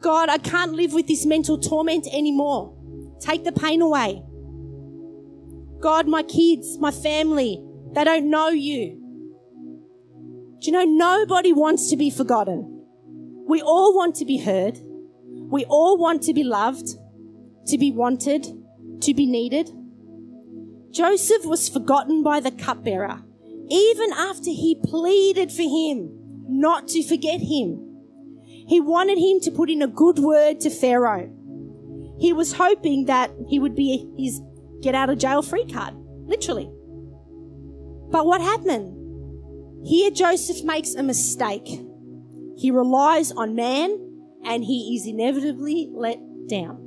God, 0.00 0.28
I 0.28 0.38
can't 0.38 0.72
live 0.72 0.92
with 0.92 1.06
this 1.06 1.24
mental 1.24 1.58
torment 1.58 2.06
anymore. 2.12 2.76
Take 3.20 3.44
the 3.44 3.52
pain 3.52 3.80
away. 3.80 4.22
God, 5.80 6.08
my 6.08 6.22
kids, 6.22 6.78
my 6.78 6.90
family, 6.90 7.62
they 7.92 8.04
don't 8.04 8.30
know 8.30 8.48
you. 8.48 9.00
Do 10.60 10.70
you 10.70 10.72
know, 10.72 10.84
nobody 10.84 11.52
wants 11.52 11.90
to 11.90 11.96
be 11.96 12.10
forgotten. 12.10 12.86
We 13.46 13.60
all 13.60 13.94
want 13.94 14.14
to 14.16 14.24
be 14.24 14.38
heard. 14.38 14.78
We 14.82 15.64
all 15.66 15.98
want 15.98 16.22
to 16.22 16.32
be 16.32 16.42
loved, 16.42 16.88
to 17.66 17.78
be 17.78 17.90
wanted, 17.90 18.46
to 19.00 19.14
be 19.14 19.26
needed. 19.26 19.70
Joseph 20.90 21.44
was 21.44 21.68
forgotten 21.68 22.22
by 22.22 22.40
the 22.40 22.50
cupbearer, 22.50 23.22
even 23.68 24.12
after 24.12 24.50
he 24.50 24.80
pleaded 24.84 25.50
for 25.50 25.62
him 25.62 26.10
not 26.46 26.88
to 26.88 27.02
forget 27.02 27.40
him. 27.40 27.80
He 28.66 28.80
wanted 28.80 29.18
him 29.18 29.40
to 29.40 29.50
put 29.50 29.70
in 29.70 29.82
a 29.82 29.86
good 29.86 30.18
word 30.18 30.60
to 30.60 30.70
Pharaoh. 30.70 31.30
He 32.18 32.32
was 32.32 32.52
hoping 32.52 33.06
that 33.06 33.30
he 33.48 33.58
would 33.58 33.74
be 33.74 34.08
his 34.16 34.40
get 34.82 34.94
out 34.94 35.10
of 35.10 35.18
jail 35.18 35.42
free 35.42 35.66
card, 35.66 35.94
literally. 36.26 36.70
But 38.10 38.26
what 38.26 38.40
happened? 38.40 39.00
Here, 39.84 40.10
Joseph 40.10 40.64
makes 40.64 40.94
a 40.94 41.02
mistake. 41.02 41.66
He 42.56 42.70
relies 42.70 43.32
on 43.32 43.54
man 43.54 43.98
and 44.44 44.64
he 44.64 44.96
is 44.96 45.06
inevitably 45.06 45.90
let 45.92 46.18
down. 46.48 46.83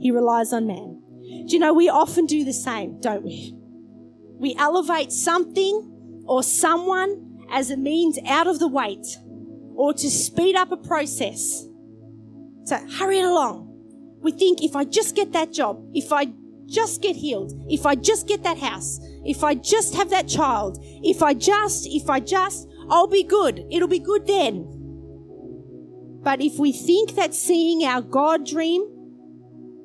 He 0.00 0.10
relies 0.10 0.52
on 0.52 0.66
man. 0.66 1.02
Do 1.46 1.54
you 1.54 1.58
know, 1.58 1.74
we 1.74 1.88
often 1.88 2.26
do 2.26 2.44
the 2.44 2.52
same, 2.52 3.00
don't 3.00 3.24
we? 3.24 3.54
We 4.38 4.54
elevate 4.58 5.12
something 5.12 6.22
or 6.26 6.42
someone 6.42 7.44
as 7.50 7.70
a 7.70 7.76
means 7.76 8.18
out 8.26 8.46
of 8.46 8.58
the 8.58 8.68
wait 8.68 9.06
or 9.74 9.92
to 9.94 10.10
speed 10.10 10.56
up 10.56 10.70
a 10.70 10.76
process. 10.76 11.66
So 12.64 12.76
hurry 12.98 13.18
it 13.18 13.24
along. 13.24 13.66
We 14.20 14.32
think 14.32 14.62
if 14.62 14.76
I 14.76 14.84
just 14.84 15.14
get 15.14 15.32
that 15.32 15.52
job, 15.52 15.82
if 15.94 16.12
I 16.12 16.32
just 16.66 17.00
get 17.00 17.16
healed, 17.16 17.52
if 17.68 17.86
I 17.86 17.94
just 17.94 18.28
get 18.28 18.42
that 18.42 18.58
house, 18.58 19.00
if 19.24 19.42
I 19.42 19.54
just 19.54 19.94
have 19.94 20.10
that 20.10 20.28
child, 20.28 20.78
if 21.02 21.22
I 21.22 21.34
just, 21.34 21.86
if 21.86 22.10
I 22.10 22.20
just, 22.20 22.68
I'll 22.90 23.06
be 23.06 23.24
good. 23.24 23.64
It'll 23.70 23.88
be 23.88 23.98
good 23.98 24.26
then. 24.26 24.66
But 26.22 26.42
if 26.42 26.58
we 26.58 26.72
think 26.72 27.14
that 27.14 27.34
seeing 27.34 27.84
our 27.84 28.02
God 28.02 28.46
dream 28.46 28.86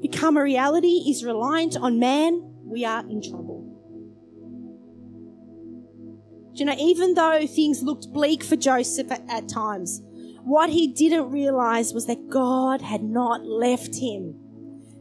become 0.03 0.35
a 0.35 0.43
reality 0.43 1.05
is 1.07 1.23
reliant 1.23 1.77
on 1.77 1.97
man, 1.97 2.41
we 2.65 2.83
are 2.83 2.99
in 3.09 3.21
trouble. 3.21 3.61
Do 6.53 6.59
you 6.59 6.65
know, 6.65 6.75
even 6.77 7.13
though 7.13 7.47
things 7.47 7.81
looked 7.81 8.11
bleak 8.11 8.43
for 8.43 8.57
Joseph 8.57 9.11
at, 9.11 9.23
at 9.29 9.47
times, 9.47 10.01
what 10.43 10.69
he 10.69 10.87
didn't 10.87 11.31
realize 11.31 11.93
was 11.93 12.05
that 12.07 12.29
God 12.29 12.81
had 12.81 13.01
not 13.01 13.45
left 13.45 13.95
him. 13.95 14.35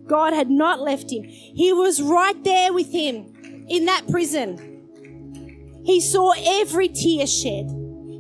God 0.06 0.32
had 0.32 0.48
not 0.48 0.80
left 0.80 1.12
him. 1.12 1.24
He 1.24 1.72
was 1.72 2.00
right 2.00 2.42
there 2.44 2.72
with 2.72 2.92
him 2.92 3.66
in 3.68 3.86
that 3.86 4.06
prison. 4.08 5.82
He 5.84 6.00
saw 6.00 6.32
every 6.60 6.88
tear 6.88 7.26
shed. 7.26 7.66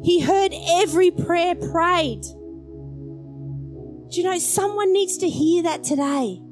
He 0.02 0.20
heard 0.20 0.52
every 0.82 1.12
prayer 1.12 1.54
prayed. 1.54 2.22
Do 4.10 4.20
you 4.20 4.24
know, 4.24 4.38
someone 4.40 4.92
needs 4.92 5.16
to 5.18 5.28
hear 5.28 5.62
that 5.62 5.84
today. 5.84 6.42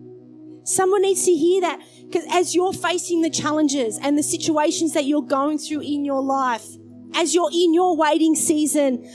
Someone 0.64 1.02
needs 1.02 1.24
to 1.24 1.32
hear 1.32 1.60
that 1.62 1.80
because 2.06 2.24
as 2.30 2.54
you're 2.54 2.72
facing 2.72 3.22
the 3.22 3.30
challenges 3.30 3.98
and 4.02 4.18
the 4.18 4.22
situations 4.22 4.92
that 4.94 5.04
you're 5.04 5.22
going 5.22 5.58
through 5.58 5.80
in 5.80 6.04
your 6.04 6.22
life, 6.22 6.66
as 7.14 7.34
you're 7.34 7.50
in 7.52 7.74
your 7.74 7.96
waiting 7.96 8.34
season, 8.34 9.08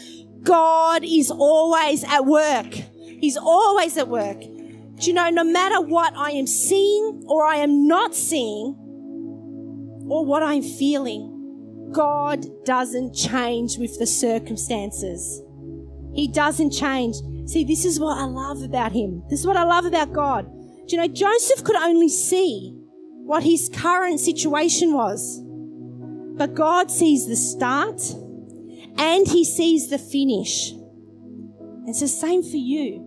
God 0.43 1.03
is 1.03 1.31
always 1.31 2.03
at 2.03 2.25
work. 2.25 2.73
He's 2.73 3.37
always 3.37 3.97
at 3.97 4.07
work. 4.07 4.39
Do 4.39 5.07
you 5.07 5.13
know, 5.13 5.29
no 5.29 5.43
matter 5.43 5.81
what 5.81 6.13
I 6.15 6.31
am 6.31 6.47
seeing 6.47 7.23
or 7.27 7.45
I 7.45 7.57
am 7.57 7.87
not 7.87 8.15
seeing 8.15 8.75
or 10.07 10.25
what 10.25 10.43
I'm 10.43 10.61
feeling, 10.61 11.89
God 11.91 12.45
doesn't 12.65 13.13
change 13.13 13.77
with 13.77 13.97
the 13.99 14.07
circumstances. 14.07 15.41
He 16.13 16.27
doesn't 16.27 16.71
change. 16.71 17.15
See, 17.45 17.63
this 17.63 17.85
is 17.85 17.99
what 17.99 18.17
I 18.17 18.25
love 18.25 18.61
about 18.61 18.91
him. 18.91 19.23
This 19.29 19.41
is 19.41 19.47
what 19.47 19.57
I 19.57 19.63
love 19.63 19.85
about 19.85 20.13
God. 20.13 20.49
Do 20.87 20.95
you 20.95 21.01
know, 21.01 21.07
Joseph 21.07 21.63
could 21.63 21.75
only 21.75 22.09
see 22.09 22.75
what 23.25 23.43
his 23.43 23.69
current 23.69 24.19
situation 24.19 24.93
was. 24.93 25.41
But 26.37 26.53
God 26.53 26.91
sees 26.91 27.27
the 27.27 27.35
start 27.35 28.01
and 28.97 29.27
he 29.27 29.43
sees 29.43 29.89
the 29.89 29.97
finish. 29.97 30.73
It's 31.87 32.01
the 32.01 32.07
same 32.07 32.43
for 32.43 32.57
you 32.57 33.05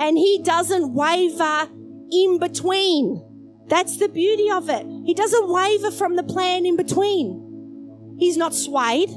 and 0.00 0.16
he 0.16 0.40
doesn't 0.42 0.94
waver 0.94 1.68
in 2.10 2.38
between. 2.38 3.22
That's 3.68 3.98
the 3.98 4.08
beauty 4.08 4.50
of 4.50 4.68
it. 4.70 4.86
He 5.04 5.14
doesn't 5.14 5.52
waver 5.52 5.90
from 5.90 6.16
the 6.16 6.22
plan 6.22 6.64
in 6.64 6.76
between. 6.76 8.16
He's 8.18 8.36
not 8.36 8.54
swayed. 8.54 9.10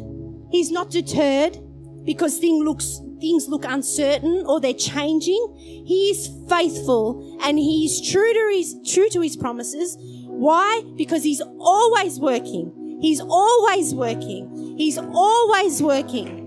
He's 0.51 0.69
not 0.69 0.91
deterred 0.91 1.57
because 2.03 2.37
thing 2.37 2.63
looks, 2.63 2.99
things 3.23 3.47
look 3.47 3.63
uncertain 3.63 4.43
or 4.45 4.59
they're 4.59 4.73
changing. 4.73 5.55
He 5.57 6.09
is 6.09 6.29
faithful 6.49 7.39
and 7.41 7.57
he 7.57 7.85
is 7.85 8.01
true 8.11 8.33
to 8.33 8.51
his, 8.53 8.75
true 8.85 9.07
to 9.11 9.21
his 9.21 9.37
promises. 9.37 9.95
Why? 10.27 10.83
Because 10.97 11.23
he's 11.23 11.41
always 11.57 12.19
working. 12.19 12.99
He's 13.01 13.21
always 13.21 13.95
working. 13.95 14.75
He's 14.77 14.97
always 14.97 15.81
working. 15.81 16.41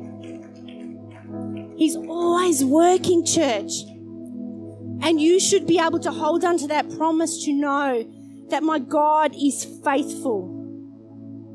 He's 1.78 1.96
always 1.96 2.62
working, 2.62 3.24
church. 3.24 3.72
And 5.02 5.18
you 5.18 5.40
should 5.40 5.66
be 5.66 5.78
able 5.78 6.00
to 6.00 6.10
hold 6.10 6.44
on 6.44 6.58
to 6.58 6.66
that 6.68 6.90
promise 6.98 7.42
to 7.44 7.52
know 7.54 8.04
that 8.50 8.62
my 8.62 8.78
God 8.78 9.34
is 9.34 9.64
faithful. 9.82 10.52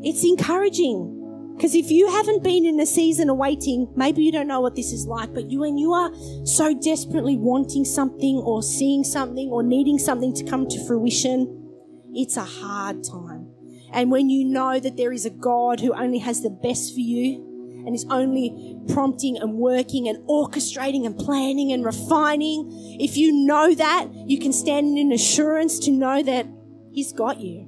It's 0.02 0.24
encouraging. 0.24 1.21
Because 1.62 1.76
if 1.76 1.92
you 1.92 2.10
haven't 2.10 2.44
been 2.44 2.66
in 2.66 2.80
a 2.80 2.88
season 2.88 3.30
of 3.30 3.38
waiting, 3.38 3.88
maybe 3.96 4.24
you 4.24 4.32
don't 4.32 4.48
know 4.48 4.62
what 4.62 4.76
this 4.76 4.92
is 4.92 5.06
like, 5.06 5.32
but 5.32 5.52
you, 5.52 5.60
when 5.60 5.78
you 5.78 5.94
are 5.94 6.12
so 6.44 6.74
desperately 6.74 7.38
wanting 7.38 7.86
something 7.86 8.38
or 8.38 8.64
seeing 8.64 9.04
something 9.04 9.48
or 9.52 9.62
needing 9.62 10.00
something 10.00 10.34
to 10.34 10.44
come 10.44 10.68
to 10.68 10.84
fruition, 10.88 11.72
it's 12.16 12.36
a 12.36 12.44
hard 12.44 13.04
time. 13.04 13.52
And 13.94 14.10
when 14.10 14.32
you 14.32 14.44
know 14.44 14.80
that 14.80 14.98
there 14.98 15.12
is 15.12 15.28
a 15.28 15.30
God 15.30 15.82
who 15.82 15.94
only 15.94 16.18
has 16.18 16.42
the 16.42 16.50
best 16.50 16.96
for 16.96 17.00
you, 17.00 17.84
and 17.86 17.94
is 17.94 18.08
only 18.10 18.80
prompting 18.88 19.38
and 19.38 19.54
working 19.54 20.08
and 20.08 20.18
orchestrating 20.28 21.06
and 21.06 21.16
planning 21.16 21.72
and 21.72 21.86
refining, 21.86 22.72
if 23.00 23.18
you 23.18 23.32
know 23.46 23.76
that, 23.76 24.08
you 24.26 24.40
can 24.40 24.52
stand 24.52 24.98
in 24.98 25.12
assurance 25.12 25.78
to 25.78 25.92
know 25.92 26.24
that 26.24 26.48
He's 26.92 27.14
got 27.14 27.40
you. 27.40 27.68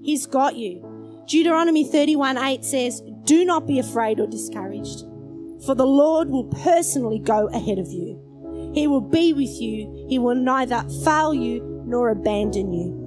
He's 0.00 0.26
got 0.26 0.54
you. 0.54 1.24
Deuteronomy 1.26 1.84
31 1.84 2.38
8 2.38 2.64
says, 2.64 3.02
Do 3.24 3.44
not 3.44 3.66
be 3.66 3.78
afraid 3.78 4.18
or 4.20 4.26
discouraged, 4.26 5.00
for 5.64 5.74
the 5.74 5.86
Lord 5.86 6.28
will 6.28 6.44
personally 6.44 7.18
go 7.18 7.46
ahead 7.48 7.78
of 7.78 7.88
you. 7.88 8.20
He 8.74 8.86
will 8.86 9.00
be 9.00 9.32
with 9.32 9.60
you. 9.60 10.06
He 10.08 10.18
will 10.18 10.34
neither 10.34 10.84
fail 11.04 11.32
you 11.34 11.82
nor 11.86 12.10
abandon 12.10 12.72
you. 12.72 12.98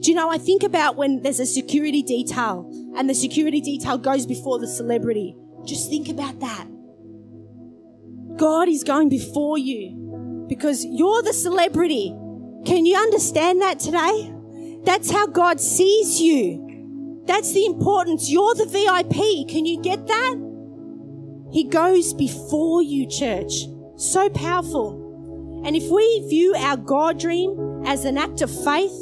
Do 0.00 0.10
you 0.10 0.16
know, 0.16 0.30
I 0.30 0.38
think 0.38 0.62
about 0.62 0.96
when 0.96 1.22
there's 1.22 1.40
a 1.40 1.46
security 1.46 2.02
detail 2.02 2.70
and 2.96 3.10
the 3.10 3.14
security 3.14 3.60
detail 3.60 3.98
goes 3.98 4.26
before 4.26 4.60
the 4.60 4.68
celebrity. 4.68 5.34
Just 5.64 5.90
think 5.90 6.08
about 6.08 6.38
that. 6.40 6.66
God 8.36 8.68
is 8.68 8.84
going 8.84 9.08
before 9.08 9.58
you 9.58 10.46
because 10.48 10.84
you're 10.84 11.22
the 11.22 11.32
celebrity. 11.32 12.10
Can 12.64 12.86
you 12.86 12.96
understand 12.96 13.60
that 13.60 13.80
today? 13.80 14.32
That's 14.84 15.10
how 15.10 15.26
God 15.26 15.60
sees 15.60 16.20
you. 16.20 16.67
That's 17.28 17.52
the 17.52 17.66
importance. 17.66 18.30
You're 18.30 18.54
the 18.54 18.64
VIP. 18.64 19.48
Can 19.50 19.66
you 19.66 19.82
get 19.82 20.06
that? 20.06 20.34
He 21.52 21.64
goes 21.64 22.14
before 22.14 22.82
you, 22.82 23.06
church. 23.06 23.66
So 23.96 24.30
powerful. 24.30 25.62
And 25.64 25.76
if 25.76 25.90
we 25.90 26.26
view 26.30 26.54
our 26.56 26.78
God 26.78 27.20
dream 27.20 27.82
as 27.84 28.06
an 28.06 28.16
act 28.16 28.40
of 28.40 28.64
faith, 28.64 28.96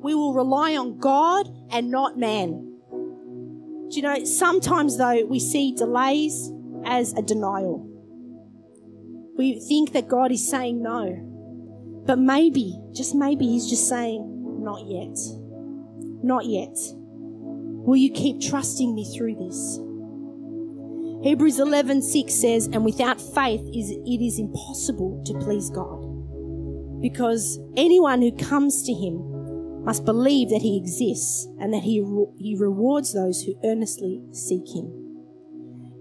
we 0.00 0.14
will 0.14 0.32
rely 0.32 0.76
on 0.76 0.98
God 0.98 1.48
and 1.72 1.90
not 1.90 2.16
man. 2.16 2.68
Do 3.90 3.96
you 3.96 4.02
know, 4.02 4.24
sometimes 4.24 4.96
though, 4.96 5.24
we 5.26 5.40
see 5.40 5.74
delays 5.74 6.52
as 6.84 7.12
a 7.14 7.22
denial. 7.22 7.88
We 9.36 9.58
think 9.58 9.92
that 9.92 10.06
God 10.06 10.30
is 10.30 10.48
saying 10.48 10.80
no. 10.80 12.04
But 12.06 12.20
maybe, 12.20 12.78
just 12.92 13.16
maybe, 13.16 13.46
He's 13.46 13.68
just 13.68 13.88
saying, 13.88 14.62
not 14.62 14.86
yet. 14.86 15.18
Not 16.22 16.46
yet. 16.46 16.76
Will 17.84 17.96
you 17.96 18.10
keep 18.10 18.40
trusting 18.40 18.94
me 18.94 19.04
through 19.16 19.34
this? 19.34 19.80
Hebrews 21.22 21.58
11:6 21.58 22.34
says, 22.34 22.68
"And 22.72 22.84
without 22.84 23.20
faith 23.20 23.62
is 23.74 23.90
it 23.90 24.20
is 24.24 24.38
impossible 24.38 25.20
to 25.24 25.34
please 25.38 25.70
God, 25.70 26.00
because 27.00 27.60
anyone 27.76 28.22
who 28.22 28.32
comes 28.32 28.82
to 28.84 28.92
him 28.92 29.84
must 29.84 30.04
believe 30.04 30.50
that 30.50 30.62
he 30.62 30.76
exists 30.76 31.48
and 31.58 31.72
that 31.74 31.82
he, 31.82 32.04
he 32.38 32.54
rewards 32.54 33.12
those 33.12 33.42
who 33.42 33.54
earnestly 33.64 34.22
seek 34.30 34.68
him. 34.68 34.92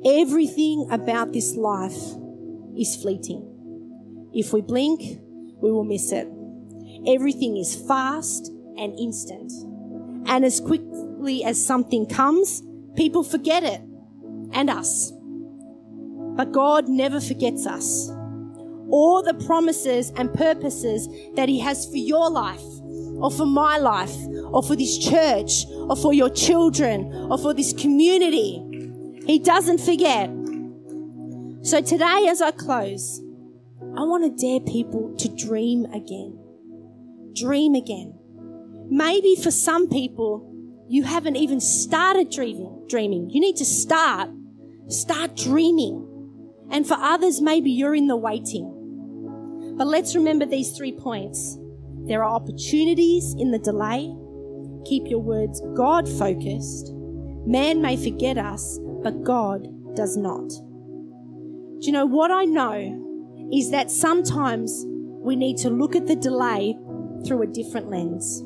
Everything 0.05 0.87
about 0.91 1.33
this 1.33 1.55
life 1.55 2.15
is 2.77 2.95
fleeting. 2.95 3.47
If 4.33 4.53
we 4.53 4.61
blink, 4.61 5.19
we 5.61 5.71
will 5.71 5.83
miss 5.83 6.11
it. 6.11 6.27
Everything 7.07 7.57
is 7.57 7.75
fast 7.75 8.51
and 8.77 8.97
instant. 8.99 9.51
And 10.25 10.45
as 10.45 10.59
quickly 11.21 11.43
as 11.43 11.63
something 11.63 12.05
comes, 12.07 12.63
people 12.95 13.23
forget 13.23 13.63
it 13.63 13.81
and 14.53 14.69
us. 14.71 15.11
But 16.35 16.51
God 16.51 16.89
never 16.89 17.21
forgets 17.21 17.67
us. 17.67 18.09
All 18.89 19.21
the 19.23 19.35
promises 19.45 20.11
and 20.15 20.33
purposes 20.33 21.07
that 21.35 21.47
He 21.47 21.59
has 21.59 21.85
for 21.85 21.97
your 21.97 22.29
life 22.29 22.63
or 23.21 23.29
for 23.29 23.45
my 23.45 23.77
life, 23.77 24.15
or 24.51 24.63
for 24.63 24.75
this 24.75 24.97
church, 24.97 25.65
or 25.69 25.95
for 25.95 26.11
your 26.11 26.29
children, 26.29 27.13
or 27.29 27.37
for 27.37 27.53
this 27.53 27.71
community. 27.71 28.63
He 29.27 29.37
doesn't 29.37 29.79
forget. 29.79 30.27
So 31.61 31.81
today, 31.81 32.25
as 32.29 32.41
I 32.41 32.49
close, 32.49 33.21
I 33.95 34.05
want 34.05 34.23
to 34.23 34.43
dare 34.43 34.59
people 34.61 35.15
to 35.17 35.29
dream 35.29 35.85
again. 35.93 36.39
Dream 37.35 37.75
again. 37.75 38.17
Maybe 38.89 39.35
for 39.35 39.51
some 39.51 39.87
people, 39.87 40.50
you 40.91 41.03
haven't 41.03 41.37
even 41.37 41.61
started 41.61 42.29
dreaming. 42.29 42.85
Dreaming. 42.89 43.29
You 43.29 43.39
need 43.39 43.55
to 43.55 43.65
start. 43.65 44.29
Start 44.89 45.37
dreaming. 45.37 46.05
And 46.69 46.85
for 46.85 46.95
others, 46.95 47.39
maybe 47.39 47.71
you're 47.71 47.95
in 47.95 48.07
the 48.07 48.17
waiting. 48.17 49.75
But 49.77 49.87
let's 49.87 50.17
remember 50.17 50.45
these 50.45 50.75
three 50.75 50.91
points. 50.91 51.57
There 52.07 52.25
are 52.25 52.35
opportunities 52.35 53.33
in 53.39 53.51
the 53.51 53.59
delay. 53.59 54.13
Keep 54.85 55.07
your 55.07 55.19
words 55.19 55.61
God 55.77 56.09
focused. 56.09 56.91
Man 57.45 57.81
may 57.81 57.95
forget 57.95 58.37
us, 58.37 58.77
but 59.01 59.23
God 59.23 59.95
does 59.95 60.17
not. 60.17 60.49
Do 60.49 61.87
you 61.87 61.93
know 61.93 62.05
what 62.05 62.31
I 62.31 62.43
know 62.43 63.49
is 63.53 63.71
that 63.71 63.91
sometimes 63.91 64.83
we 64.85 65.37
need 65.37 65.55
to 65.59 65.69
look 65.69 65.95
at 65.95 66.07
the 66.07 66.17
delay 66.17 66.77
through 67.25 67.43
a 67.43 67.47
different 67.47 67.89
lens. 67.89 68.43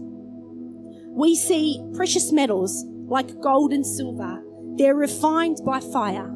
We 1.16 1.36
see 1.38 1.82
precious 1.96 2.34
metals 2.34 2.84
like 3.08 3.40
gold 3.40 3.72
and 3.72 3.86
silver, 3.86 4.44
they're 4.76 4.96
refined 4.96 5.60
by 5.66 5.80
fire. 5.80 6.30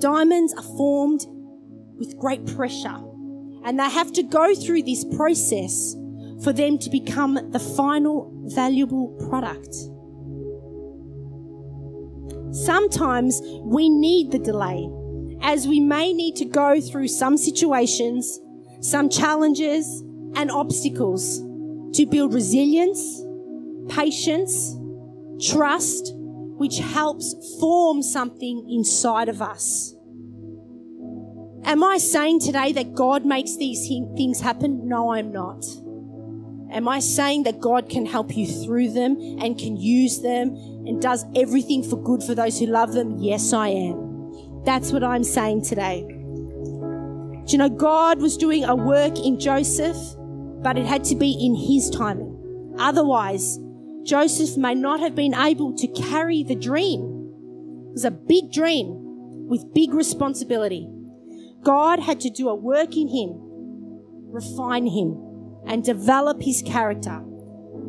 Diamonds 0.00 0.52
are 0.54 0.76
formed 0.76 1.24
with 1.96 2.18
great 2.18 2.44
pressure, 2.44 2.98
and 3.64 3.78
they 3.78 3.88
have 3.88 4.10
to 4.14 4.24
go 4.24 4.56
through 4.56 4.82
this 4.82 5.04
process 5.04 5.94
for 6.42 6.52
them 6.52 6.78
to 6.78 6.90
become 6.90 7.52
the 7.52 7.60
final 7.60 8.32
valuable 8.46 9.08
product. 9.28 9.72
Sometimes 12.52 13.40
we 13.62 13.88
need 13.88 14.32
the 14.32 14.40
delay, 14.40 14.90
as 15.42 15.68
we 15.68 15.78
may 15.78 16.12
need 16.12 16.34
to 16.36 16.44
go 16.44 16.80
through 16.80 17.06
some 17.06 17.36
situations, 17.36 18.40
some 18.80 19.08
challenges, 19.08 20.02
and 20.34 20.50
obstacles 20.50 21.38
to 21.94 22.04
build 22.04 22.34
resilience, 22.34 23.22
patience, 23.88 24.76
trust, 25.40 26.12
which 26.14 26.78
helps 26.78 27.34
form 27.58 28.02
something 28.02 28.68
inside 28.70 29.28
of 29.28 29.42
us. 29.42 29.94
Am 31.64 31.82
I 31.84 31.98
saying 31.98 32.40
today 32.40 32.72
that 32.72 32.94
God 32.94 33.24
makes 33.24 33.56
these 33.56 33.86
things 33.88 34.40
happen? 34.40 34.88
No, 34.88 35.12
I'm 35.12 35.32
not. 35.32 35.64
Am 36.72 36.88
I 36.88 37.00
saying 37.00 37.42
that 37.44 37.60
God 37.60 37.88
can 37.88 38.06
help 38.06 38.36
you 38.36 38.46
through 38.46 38.90
them 38.90 39.16
and 39.40 39.58
can 39.58 39.76
use 39.76 40.20
them 40.22 40.54
and 40.86 41.00
does 41.00 41.24
everything 41.36 41.82
for 41.82 42.02
good 42.02 42.22
for 42.22 42.34
those 42.34 42.58
who 42.58 42.66
love 42.66 42.92
them? 42.92 43.18
Yes, 43.18 43.52
I 43.52 43.68
am. 43.68 44.62
That's 44.64 44.90
what 44.90 45.04
I'm 45.04 45.22
saying 45.22 45.64
today. 45.64 46.02
Do 46.02 47.52
you 47.52 47.58
know, 47.58 47.68
God 47.68 48.20
was 48.20 48.36
doing 48.36 48.64
a 48.64 48.74
work 48.74 49.18
in 49.18 49.38
Joseph, 49.38 49.96
but 50.62 50.78
it 50.78 50.86
had 50.86 51.04
to 51.04 51.16
be 51.16 51.32
in 51.32 51.54
his 51.54 51.90
timing. 51.90 52.74
Otherwise, 52.78 53.58
Joseph 54.04 54.56
may 54.56 54.74
not 54.74 55.00
have 55.00 55.14
been 55.14 55.34
able 55.34 55.76
to 55.76 55.86
carry 55.88 56.42
the 56.42 56.54
dream. 56.54 57.00
It 57.88 57.92
was 57.92 58.04
a 58.04 58.10
big 58.10 58.52
dream 58.52 59.46
with 59.48 59.72
big 59.74 59.94
responsibility. 59.94 60.88
God 61.62 62.00
had 62.00 62.20
to 62.20 62.30
do 62.30 62.48
a 62.48 62.54
work 62.54 62.96
in 62.96 63.08
him, 63.08 63.38
refine 64.32 64.86
him, 64.86 65.16
and 65.66 65.84
develop 65.84 66.42
his 66.42 66.62
character. 66.62 67.22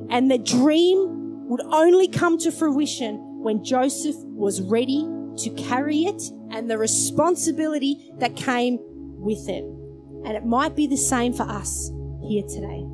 And 0.10 0.30
the 0.30 0.38
dream 0.38 1.47
would 1.47 1.62
only 1.62 2.08
come 2.08 2.38
to 2.39 2.52
fruition 2.52 3.17
when 3.41 3.63
Joseph 3.63 4.15
was 4.17 4.62
ready 4.62 5.08
to 5.38 5.49
carry 5.52 6.04
it 6.04 6.21
and 6.52 6.69
the 6.69 6.78
responsibility 6.78 8.12
that 8.19 8.36
came 8.36 8.78
with 8.80 9.49
it. 9.49 9.63
And 10.26 10.38
it 10.38 10.45
might 10.45 10.76
be 10.76 10.86
the 10.86 10.97
same 10.97 11.34
for 11.34 11.43
us 11.43 11.91
here 12.21 12.43
today. 12.43 12.86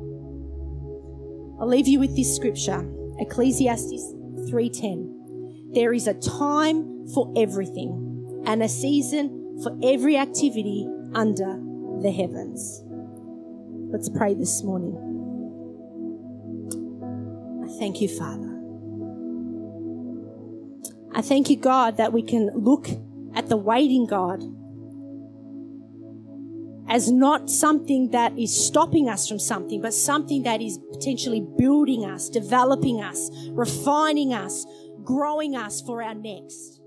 I'll 1.60 1.68
leave 1.68 1.86
you 1.86 2.00
with 2.00 2.16
this 2.16 2.34
scripture, 2.34 2.80
Ecclesiastes 3.20 4.14
3:10. 4.48 5.72
There 5.72 5.92
is 5.92 6.08
a 6.08 6.14
time 6.14 7.06
for 7.08 7.32
everything 7.36 8.42
and 8.46 8.62
a 8.62 8.68
season 8.68 9.60
for 9.62 9.76
every 9.82 10.16
activity 10.16 10.88
under 11.14 11.60
the 12.00 12.10
heavens. 12.10 12.82
Let's 13.92 14.08
pray 14.08 14.34
this 14.34 14.62
morning. 14.62 14.96
I 17.64 17.68
thank 17.78 18.00
you, 18.00 18.08
Father. 18.08 18.56
I 21.12 21.22
thank 21.22 21.50
you, 21.50 21.56
God, 21.56 21.96
that 21.96 22.12
we 22.12 22.22
can 22.22 22.50
look 22.54 22.88
at 23.34 23.48
the 23.48 23.56
waiting 23.56 24.06
God 24.06 24.42
as 26.90 27.10
not 27.10 27.48
something 27.48 28.10
that 28.10 28.36
is 28.36 28.66
stopping 28.66 29.08
us 29.08 29.28
from 29.28 29.38
something, 29.38 29.80
but 29.80 29.94
something 29.94 30.42
that 30.42 30.60
is 30.60 30.76
potentially 30.90 31.40
building 31.56 32.04
us, 32.04 32.28
developing 32.28 33.00
us, 33.00 33.30
refining 33.50 34.34
us, 34.34 34.66
growing 35.04 35.54
us 35.54 35.80
for 35.80 36.02
our 36.02 36.14
next. 36.14 36.79